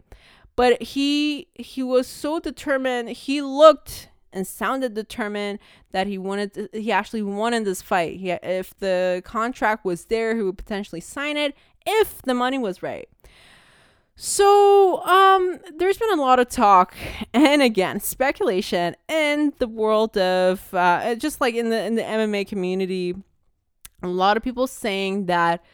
But 0.54 0.80
he 0.80 1.48
he 1.54 1.82
was 1.82 2.06
so 2.06 2.38
determined. 2.38 3.08
He 3.08 3.42
looked 3.42 4.09
and 4.32 4.46
sounded 4.46 4.94
determined 4.94 5.58
that 5.92 6.06
he 6.06 6.18
wanted 6.18 6.54
to, 6.54 6.68
he 6.72 6.92
actually 6.92 7.22
wanted 7.22 7.64
this 7.64 7.82
fight. 7.82 8.18
He, 8.18 8.30
if 8.30 8.76
the 8.78 9.22
contract 9.24 9.84
was 9.84 10.06
there, 10.06 10.36
he 10.36 10.42
would 10.42 10.58
potentially 10.58 11.00
sign 11.00 11.36
it 11.36 11.54
if 11.86 12.22
the 12.22 12.34
money 12.34 12.58
was 12.58 12.82
right. 12.82 13.08
So, 14.22 15.02
um, 15.04 15.60
there's 15.78 15.96
been 15.96 16.12
a 16.12 16.20
lot 16.20 16.38
of 16.38 16.50
talk 16.50 16.94
and 17.34 17.62
again 17.62 18.00
speculation 18.00 18.94
in 19.08 19.54
the 19.58 19.66
world 19.66 20.16
of 20.18 20.74
uh, 20.74 21.14
just 21.14 21.40
like 21.40 21.54
in 21.54 21.70
the 21.70 21.82
in 21.84 21.94
the 21.94 22.02
MMA 22.02 22.46
community. 22.46 23.14
A 24.02 24.08
lot 24.08 24.36
of 24.36 24.42
people 24.42 24.66
saying 24.66 25.26
that 25.26 25.64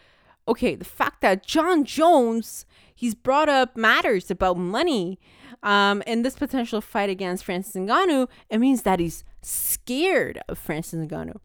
okay, 0.49 0.77
the 0.77 0.85
fact 0.85 1.23
that 1.23 1.45
Jon 1.45 1.85
Jones 1.85 2.67
he's 2.95 3.15
brought 3.15 3.49
up 3.49 3.77
matters 3.77 4.31
about 4.31 4.57
money 4.57 5.19
um, 5.67 6.01
in 6.07 6.23
this 6.23 6.37
potential 6.37 6.81
fight 6.81 7.11
against 7.11 7.45
Francis 7.45 7.75
Ngannou, 7.75 8.29
it 8.49 8.59
means 8.59 8.83
that 8.83 9.01
he's 9.01 9.25
scared 9.43 10.41
of 10.49 10.59
Francis 10.59 11.05
Ngannou. 11.07 11.41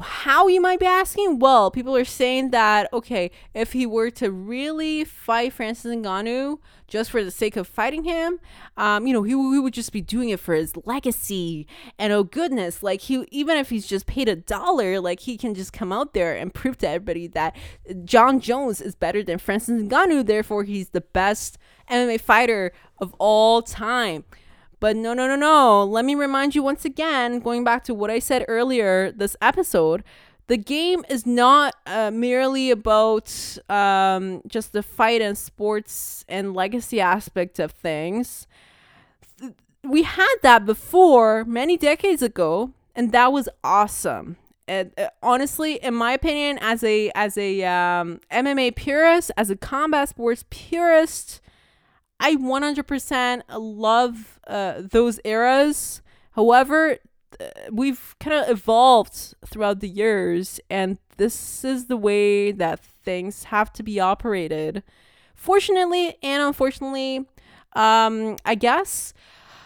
How 0.00 0.48
you 0.48 0.60
might 0.60 0.80
be 0.80 0.86
asking? 0.86 1.38
Well, 1.38 1.70
people 1.70 1.96
are 1.96 2.04
saying 2.04 2.50
that 2.50 2.92
okay, 2.92 3.30
if 3.54 3.72
he 3.72 3.86
were 3.86 4.10
to 4.10 4.30
really 4.30 5.04
fight 5.04 5.52
Francis 5.52 5.94
Ngannou 5.94 6.58
just 6.86 7.10
for 7.10 7.24
the 7.24 7.30
sake 7.30 7.56
of 7.56 7.66
fighting 7.66 8.04
him, 8.04 8.38
um, 8.76 9.06
you 9.06 9.12
know, 9.12 9.22
he, 9.22 9.30
he 9.30 9.58
would 9.58 9.72
just 9.72 9.92
be 9.92 10.00
doing 10.00 10.28
it 10.28 10.40
for 10.40 10.54
his 10.54 10.76
legacy. 10.84 11.66
And 11.98 12.12
oh 12.12 12.24
goodness, 12.24 12.82
like 12.82 13.02
he 13.02 13.26
even 13.30 13.56
if 13.56 13.70
he's 13.70 13.86
just 13.86 14.06
paid 14.06 14.28
a 14.28 14.36
dollar, 14.36 15.00
like 15.00 15.20
he 15.20 15.36
can 15.36 15.54
just 15.54 15.72
come 15.72 15.92
out 15.92 16.14
there 16.14 16.36
and 16.36 16.52
prove 16.54 16.78
to 16.78 16.88
everybody 16.88 17.26
that 17.28 17.56
Jon 18.04 18.40
Jones 18.40 18.80
is 18.80 18.94
better 18.94 19.22
than 19.22 19.38
Francis 19.38 19.82
Ngannou. 19.82 20.26
Therefore, 20.26 20.64
he's 20.64 20.90
the 20.90 21.00
best 21.00 21.58
MMA 21.90 22.20
fighter 22.20 22.72
of 22.98 23.14
all 23.18 23.62
time. 23.62 24.24
But 24.82 24.96
no, 24.96 25.14
no, 25.14 25.28
no, 25.28 25.36
no. 25.36 25.84
Let 25.84 26.04
me 26.04 26.16
remind 26.16 26.56
you 26.56 26.62
once 26.64 26.84
again, 26.84 27.38
going 27.38 27.62
back 27.62 27.84
to 27.84 27.94
what 27.94 28.10
I 28.10 28.18
said 28.18 28.44
earlier 28.48 29.12
this 29.12 29.36
episode, 29.40 30.02
the 30.48 30.56
game 30.56 31.04
is 31.08 31.24
not 31.24 31.76
uh, 31.86 32.10
merely 32.10 32.72
about 32.72 33.58
um, 33.68 34.42
just 34.44 34.72
the 34.72 34.82
fight 34.82 35.22
and 35.22 35.38
sports 35.38 36.24
and 36.28 36.52
legacy 36.52 37.00
aspect 37.00 37.60
of 37.60 37.70
things. 37.70 38.48
We 39.84 40.02
had 40.02 40.34
that 40.42 40.66
before 40.66 41.44
many 41.44 41.76
decades 41.76 42.20
ago, 42.20 42.72
and 42.96 43.12
that 43.12 43.32
was 43.32 43.48
awesome. 43.62 44.34
And 44.66 44.90
uh, 44.98 45.10
honestly, 45.22 45.74
in 45.74 45.94
my 45.94 46.10
opinion, 46.10 46.58
as 46.60 46.82
a 46.82 47.12
as 47.14 47.38
a 47.38 47.62
um, 47.62 48.18
MMA 48.32 48.74
purist, 48.74 49.30
as 49.36 49.48
a 49.48 49.54
combat 49.54 50.08
sports 50.08 50.44
purist, 50.50 51.40
I 52.18 52.36
100% 52.36 53.42
love 53.48 54.31
uh, 54.46 54.82
those 54.90 55.20
eras. 55.24 56.02
However, 56.32 56.98
uh, 57.40 57.44
we've 57.70 58.14
kind 58.20 58.36
of 58.36 58.50
evolved 58.50 59.34
throughout 59.46 59.80
the 59.80 59.88
years, 59.88 60.60
and 60.70 60.98
this 61.16 61.64
is 61.64 61.86
the 61.86 61.96
way 61.96 62.52
that 62.52 62.80
things 62.80 63.44
have 63.44 63.72
to 63.74 63.82
be 63.82 64.00
operated. 64.00 64.82
Fortunately 65.34 66.16
and 66.22 66.42
unfortunately, 66.42 67.26
um, 67.74 68.36
I 68.44 68.54
guess. 68.54 69.14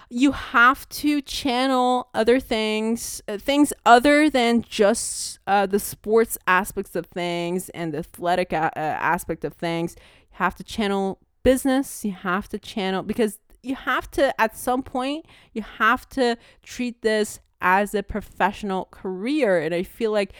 you 0.08 0.32
have 0.32 0.88
to 0.88 1.20
channel 1.20 2.08
other 2.14 2.38
things, 2.38 3.20
uh, 3.26 3.38
things 3.38 3.72
other 3.84 4.30
than 4.30 4.62
just 4.62 5.40
uh, 5.48 5.66
the 5.66 5.80
sports 5.80 6.38
aspects 6.46 6.94
of 6.94 7.06
things 7.06 7.68
and 7.70 7.92
the 7.92 7.98
athletic 7.98 8.52
a- 8.52 8.72
uh, 8.76 8.80
aspect 9.14 9.44
of 9.44 9.54
things. 9.54 9.96
You 10.30 10.36
have 10.38 10.54
to 10.56 10.64
channel 10.64 11.18
business. 11.42 12.04
You 12.04 12.12
have 12.12 12.48
to 12.50 12.58
channel 12.58 13.02
because 13.02 13.38
you 13.62 13.74
have 13.74 14.10
to, 14.12 14.38
at 14.40 14.56
some 14.56 14.82
point, 14.82 15.26
you 15.52 15.62
have 15.62 16.08
to 16.10 16.36
treat 16.62 17.02
this 17.02 17.40
as 17.60 17.94
a 17.94 18.02
professional 18.02 18.86
career. 18.90 19.58
And 19.58 19.74
I 19.74 19.82
feel 19.82 20.12
like 20.12 20.32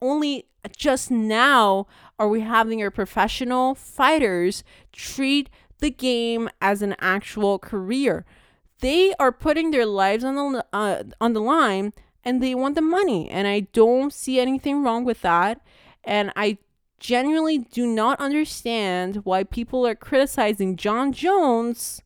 only 0.00 0.46
just 0.76 1.10
now 1.10 1.86
are 2.18 2.28
we 2.28 2.40
having 2.40 2.82
our 2.82 2.90
professional 2.90 3.74
fighters 3.74 4.64
treat 4.92 5.50
the 5.78 5.90
game 5.90 6.48
as 6.60 6.82
an 6.82 6.96
actual 7.00 7.58
career. 7.58 8.24
They 8.80 9.14
are 9.18 9.32
putting 9.32 9.70
their 9.70 9.86
lives 9.86 10.24
on 10.24 10.34
the 10.52 10.64
uh, 10.72 11.04
on 11.20 11.32
the 11.32 11.40
line 11.40 11.92
and 12.24 12.42
they 12.42 12.54
want 12.54 12.74
the 12.74 12.82
money 12.82 13.30
and 13.30 13.46
I 13.46 13.60
don't 13.60 14.12
see 14.12 14.40
anything 14.40 14.82
wrong 14.82 15.04
with 15.04 15.20
that 15.22 15.60
and 16.02 16.32
I 16.36 16.58
genuinely 16.98 17.58
do 17.58 17.86
not 17.86 18.18
understand 18.20 19.16
why 19.24 19.44
people 19.44 19.86
are 19.86 19.94
criticizing 19.94 20.76
Jon 20.76 21.12
Jones 21.12 22.02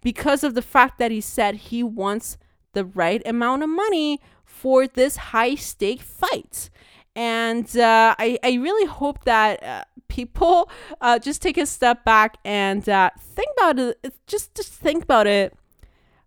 because 0.00 0.44
of 0.44 0.54
the 0.54 0.62
fact 0.62 0.98
that 0.98 1.10
he 1.10 1.20
said 1.20 1.54
he 1.56 1.82
wants 1.82 2.38
the 2.72 2.84
right 2.84 3.22
amount 3.26 3.62
of 3.62 3.68
money 3.68 4.20
for 4.44 4.86
this 4.86 5.16
high 5.16 5.54
stake 5.54 6.00
fight. 6.02 6.70
And 7.14 7.76
uh, 7.76 8.14
I, 8.18 8.38
I 8.44 8.54
really 8.54 8.86
hope 8.86 9.24
that 9.24 9.62
uh, 9.62 9.84
people 10.08 10.70
uh, 11.00 11.18
just 11.18 11.42
take 11.42 11.58
a 11.58 11.66
step 11.66 12.04
back 12.04 12.38
and 12.44 12.88
uh, 12.88 13.10
think 13.18 13.48
about 13.56 13.78
it. 13.78 14.14
Just, 14.26 14.54
just 14.54 14.72
think 14.72 15.04
about 15.04 15.26
it 15.26 15.54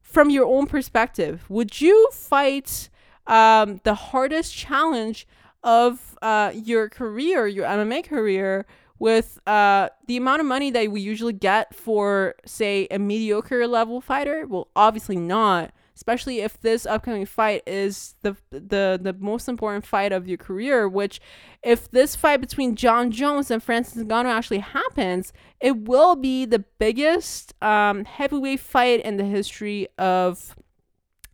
from 0.01 0.29
your 0.29 0.45
own 0.45 0.67
perspective. 0.67 1.49
Would 1.49 1.79
you 1.79 2.09
fight 2.11 2.89
um, 3.27 3.79
the 3.83 3.95
hardest 3.95 4.53
challenge 4.55 5.27
of 5.63 6.17
uh, 6.21 6.51
your 6.53 6.89
career, 6.89 7.47
your 7.47 7.65
MMA 7.65 8.03
career, 8.03 8.65
with 9.01 9.39
uh, 9.47 9.89
the 10.05 10.15
amount 10.15 10.41
of 10.41 10.45
money 10.45 10.69
that 10.69 10.91
we 10.91 11.01
usually 11.01 11.33
get 11.33 11.73
for, 11.73 12.35
say, 12.45 12.87
a 12.91 12.99
mediocre 12.99 13.65
level 13.67 13.99
fighter? 13.99 14.45
Well, 14.47 14.67
obviously 14.75 15.17
not 15.17 15.71
especially 15.93 16.39
if 16.39 16.59
this 16.61 16.87
upcoming 16.87 17.25
fight 17.25 17.61
is 17.67 18.15
the 18.23 18.35
the 18.49 18.99
the 18.99 19.15
most 19.19 19.47
important 19.47 19.85
fight 19.85 20.11
of 20.11 20.27
your 20.27 20.37
career 20.37 20.89
which 20.89 21.19
if 21.61 21.91
this 21.91 22.15
fight 22.15 22.41
between 22.41 22.75
Jon 22.75 23.11
Jones 23.11 23.51
and 23.51 23.61
Francis 23.61 24.01
Ngannou 24.03 24.25
actually 24.25 24.59
happens 24.59 25.31
it 25.59 25.77
will 25.77 26.15
be 26.15 26.45
the 26.45 26.59
biggest 26.79 27.53
um, 27.61 28.05
heavyweight 28.05 28.61
fight 28.61 29.01
in 29.01 29.17
the 29.17 29.25
history 29.25 29.87
of 29.97 30.55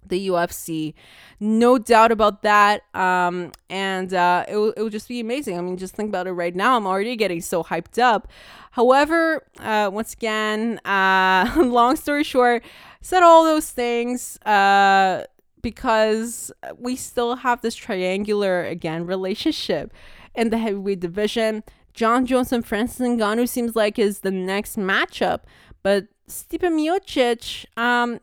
the 0.09 0.27
UFC. 0.27 0.93
No 1.39 1.77
doubt 1.77 2.11
about 2.11 2.41
that. 2.43 2.83
Um, 2.95 3.51
and 3.69 4.13
uh, 4.13 4.45
it, 4.47 4.55
will, 4.55 4.71
it 4.71 4.81
will 4.81 4.89
just 4.89 5.07
be 5.07 5.19
amazing. 5.19 5.57
I 5.57 5.61
mean, 5.61 5.77
just 5.77 5.95
think 5.95 6.09
about 6.09 6.27
it 6.27 6.33
right 6.33 6.55
now. 6.55 6.77
I'm 6.77 6.87
already 6.87 7.15
getting 7.15 7.41
so 7.41 7.63
hyped 7.63 8.01
up. 8.01 8.27
However, 8.71 9.43
uh, 9.59 9.89
once 9.91 10.13
again, 10.13 10.79
uh, 10.85 11.53
long 11.57 11.95
story 11.95 12.23
short, 12.23 12.63
said 13.01 13.23
all 13.23 13.43
those 13.43 13.69
things 13.69 14.37
uh, 14.45 15.23
because 15.61 16.51
we 16.77 16.95
still 16.95 17.37
have 17.37 17.61
this 17.61 17.75
triangular, 17.75 18.63
again, 18.63 19.05
relationship 19.05 19.93
in 20.35 20.49
the 20.49 20.57
heavyweight 20.57 20.99
division. 20.99 21.63
Jon 21.93 22.27
Jones 22.27 22.53
and 22.53 22.63
Francis 22.65 22.99
Ngannou 22.99 23.49
seems 23.49 23.75
like 23.75 23.97
is 23.97 24.19
the 24.19 24.29
next 24.29 24.77
matchup, 24.77 25.41
but 25.81 26.05
Stipe 26.29 26.61
Miocic 26.61 27.65
um, 27.75 28.19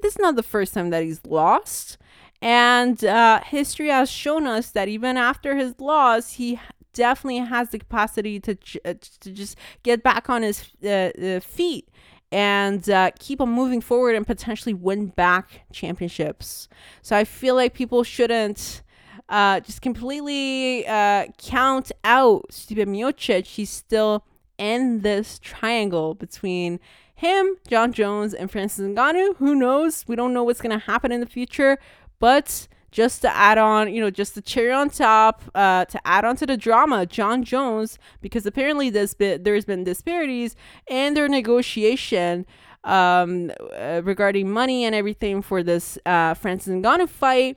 this 0.00 0.14
is 0.14 0.18
not 0.18 0.36
the 0.36 0.42
first 0.42 0.74
time 0.74 0.90
that 0.90 1.02
he's 1.02 1.24
lost. 1.24 1.98
And 2.40 3.04
uh, 3.04 3.40
history 3.44 3.88
has 3.88 4.10
shown 4.10 4.46
us 4.46 4.70
that 4.70 4.88
even 4.88 5.16
after 5.16 5.54
his 5.54 5.78
loss, 5.78 6.32
he 6.32 6.58
definitely 6.92 7.38
has 7.38 7.70
the 7.70 7.78
capacity 7.78 8.40
to, 8.40 8.56
uh, 8.84 8.94
to 9.20 9.30
just 9.30 9.56
get 9.82 10.02
back 10.02 10.28
on 10.28 10.42
his 10.42 10.64
uh, 10.84 10.88
uh, 10.88 11.40
feet 11.40 11.88
and 12.32 12.88
uh, 12.88 13.10
keep 13.18 13.40
on 13.40 13.50
moving 13.50 13.80
forward 13.80 14.16
and 14.16 14.26
potentially 14.26 14.74
win 14.74 15.06
back 15.06 15.62
championships. 15.72 16.68
So 17.02 17.16
I 17.16 17.24
feel 17.24 17.54
like 17.54 17.74
people 17.74 18.02
shouldn't 18.04 18.82
uh, 19.28 19.60
just 19.60 19.82
completely 19.82 20.86
uh, 20.86 21.26
count 21.38 21.92
out 22.04 22.46
Stipe 22.50 22.86
Miocic. 22.86 23.46
He's 23.46 23.70
still 23.70 24.24
in 24.58 25.00
this 25.00 25.38
triangle 25.38 26.14
between 26.14 26.80
him, 27.22 27.56
Jon 27.66 27.92
Jones, 27.92 28.34
and 28.34 28.50
Francis 28.50 28.84
Ngannou. 28.86 29.36
Who 29.36 29.54
knows? 29.54 30.04
We 30.06 30.16
don't 30.16 30.34
know 30.34 30.44
what's 30.44 30.60
going 30.60 30.78
to 30.78 30.84
happen 30.84 31.12
in 31.12 31.20
the 31.20 31.26
future. 31.26 31.78
But 32.18 32.68
just 32.90 33.22
to 33.22 33.34
add 33.34 33.58
on, 33.58 33.92
you 33.94 34.00
know, 34.00 34.10
just 34.10 34.34
the 34.34 34.42
cherry 34.42 34.72
on 34.72 34.90
top, 34.90 35.42
uh, 35.54 35.86
to 35.86 36.06
add 36.06 36.24
on 36.24 36.36
to 36.36 36.46
the 36.46 36.56
drama, 36.56 37.06
Jon 37.06 37.42
Jones, 37.42 37.98
because 38.20 38.44
apparently 38.44 38.90
this 38.90 39.14
bit 39.14 39.44
there's 39.44 39.64
been 39.64 39.84
disparities 39.84 40.54
in 40.88 41.14
their 41.14 41.28
negotiation 41.28 42.44
um, 42.84 43.50
uh, 43.72 44.02
regarding 44.04 44.50
money 44.50 44.84
and 44.84 44.94
everything 44.94 45.42
for 45.42 45.62
this 45.62 45.98
uh, 46.04 46.34
Francis 46.34 46.74
Ngannou 46.74 47.08
fight. 47.08 47.56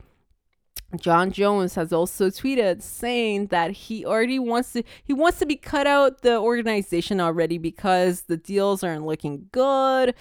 Jon 0.98 1.32
Jones 1.32 1.76
has 1.76 1.94
also 1.94 2.30
tweeted 2.30 2.82
saying 2.82 3.48
that 3.48 3.72
he 3.72 4.06
already 4.06 4.40
wants 4.40 4.74
to 4.74 4.84
he 5.04 5.14
wants 5.14 5.40
to 5.40 5.46
be 5.46 5.56
cut 5.56 5.88
out 5.88 6.22
the 6.22 6.38
organization 6.38 7.20
already 7.20 7.58
because 7.58 8.24
the 8.24 8.38
deals 8.38 8.84
aren't 8.84 9.06
looking 9.06 9.48
good 9.52 10.14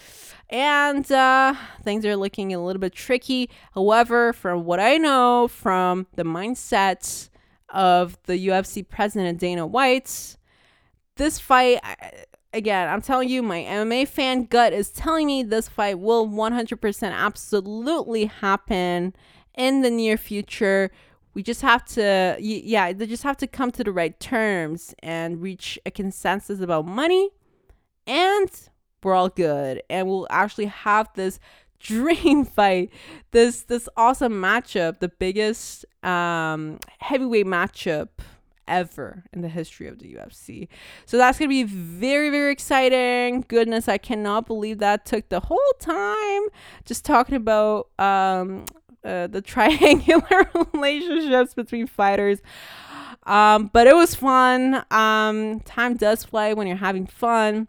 and 0.51 1.11
uh, 1.11 1.55
things 1.83 2.05
are 2.05 2.17
looking 2.17 2.53
a 2.55 2.65
little 2.65 2.81
bit 2.81 2.93
tricky. 2.93 3.51
However, 3.75 4.33
from 4.33 4.65
what 4.65 4.81
I 4.81 4.99
know 4.99 5.49
from 5.49 6.07
the 6.15 6.25
mindset 6.25 7.29
of 7.69 8.19
the 8.25 8.49
UFC 8.49 8.87
president 8.87 9.41
Dana 9.41 9.67
White, 9.67 10.37
this 11.17 11.39
fight 11.39 11.81
again, 12.55 12.89
I'm 12.89 13.03
telling 13.03 13.29
you, 13.29 13.43
my 13.43 13.63
MMA 13.63 14.09
fan 14.09 14.45
gut 14.45 14.73
is 14.73 14.91
telling 14.91 15.27
me 15.27 15.43
this 15.43 15.69
fight 15.69 15.99
will 15.99 16.29
100% 16.29 17.13
absolutely 17.13 18.27
happen 18.27 19.15
in 19.57 19.83
the 19.83 19.91
near 19.91 20.17
future. 20.17 20.91
We 21.35 21.43
just 21.43 21.63
have 21.63 21.85
to, 21.87 22.37
yeah, 22.41 22.93
they 22.93 23.07
just 23.07 23.25
have 23.25 23.37
to 23.39 23.47
come 23.47 23.71
to 23.73 23.83
the 23.83 23.93
right 23.93 24.19
terms 24.21 24.95
and 25.01 25.43
reach 25.43 25.79
a 25.85 25.91
consensus 25.91 26.61
about 26.61 26.87
money, 26.87 27.31
and 28.07 28.51
we're 29.03 29.15
all 29.15 29.29
good. 29.29 29.83
And 29.91 30.07
we'll 30.07 30.29
actually 30.31 30.67
have 30.67 31.11
this 31.15 31.41
dream 31.81 32.45
fight, 32.45 32.91
this 33.33 33.63
this 33.63 33.89
awesome 33.97 34.35
matchup, 34.35 35.01
the 35.01 35.09
biggest 35.09 35.85
um, 36.05 36.79
heavyweight 37.01 37.47
matchup 37.47 38.09
ever 38.67 39.25
in 39.33 39.43
the 39.43 39.49
history 39.49 39.87
of 39.89 39.99
the 39.99 40.15
UFC. 40.15 40.69
So 41.07 41.17
that's 41.17 41.39
going 41.39 41.49
to 41.49 41.51
be 41.51 41.65
very, 41.65 42.31
very 42.31 42.53
exciting. 42.53 43.45
Goodness, 43.49 43.89
I 43.89 43.99
cannot 43.99 44.47
believe 44.47 44.79
that 44.79 45.05
took 45.05 45.29
the 45.29 45.41
whole 45.41 45.59
time 45.81 46.43
just 46.85 47.05
talking 47.05 47.37
about 47.37 47.89
um, 47.99 48.65
uh, 49.05 49.27
the 49.27 49.41
triangular 49.43 50.51
relationships 50.73 51.55
between 51.55 51.87
fighters. 51.87 52.41
Um, 53.25 53.71
but 53.73 53.87
it 53.87 53.95
was 53.95 54.15
fun. 54.15 54.85
Um, 54.91 55.61
time 55.61 55.97
does 55.97 56.25
fly 56.25 56.53
when 56.53 56.67
you're 56.67 56.77
having 56.77 57.07
fun. 57.07 57.69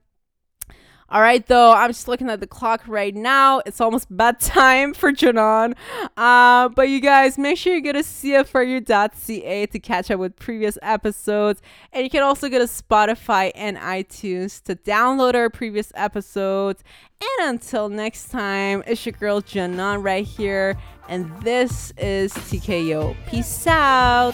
All 1.07 1.21
right, 1.21 1.45
though, 1.45 1.71
I'm 1.71 1.91
just 1.91 2.07
looking 2.07 2.31
at 2.31 2.39
the 2.39 2.47
clock 2.47 2.81
right 2.87 3.13
now. 3.13 3.61
It's 3.67 3.79
almost 3.79 4.07
bedtime 4.09 4.95
for 4.95 5.11
Janon. 5.11 5.75
Uh, 6.17 6.69
but 6.69 6.89
you 6.89 6.99
guys, 6.99 7.37
make 7.37 7.59
sure 7.59 7.75
you 7.75 7.81
go 7.81 7.91
to 7.91 7.99
cfru.ca 7.99 9.65
to 9.67 9.79
catch 9.79 10.09
up 10.09 10.19
with 10.19 10.35
previous 10.35 10.79
episodes. 10.81 11.61
And 11.93 12.03
you 12.03 12.09
can 12.09 12.23
also 12.23 12.49
go 12.49 12.57
to 12.57 12.65
Spotify 12.65 13.51
and 13.53 13.77
iTunes 13.77 14.63
to 14.63 14.75
download 14.75 15.35
our 15.35 15.51
previous 15.51 15.91
episodes. 15.93 16.83
And 17.21 17.49
until 17.49 17.87
next 17.87 18.29
time, 18.29 18.83
it's 18.87 19.05
your 19.05 19.13
girl 19.13 19.41
Janon 19.41 20.03
right 20.03 20.25
here. 20.25 20.75
And 21.07 21.31
this 21.41 21.93
is 21.97 22.33
TKO. 22.33 23.15
Peace 23.27 23.67
out. 23.67 24.33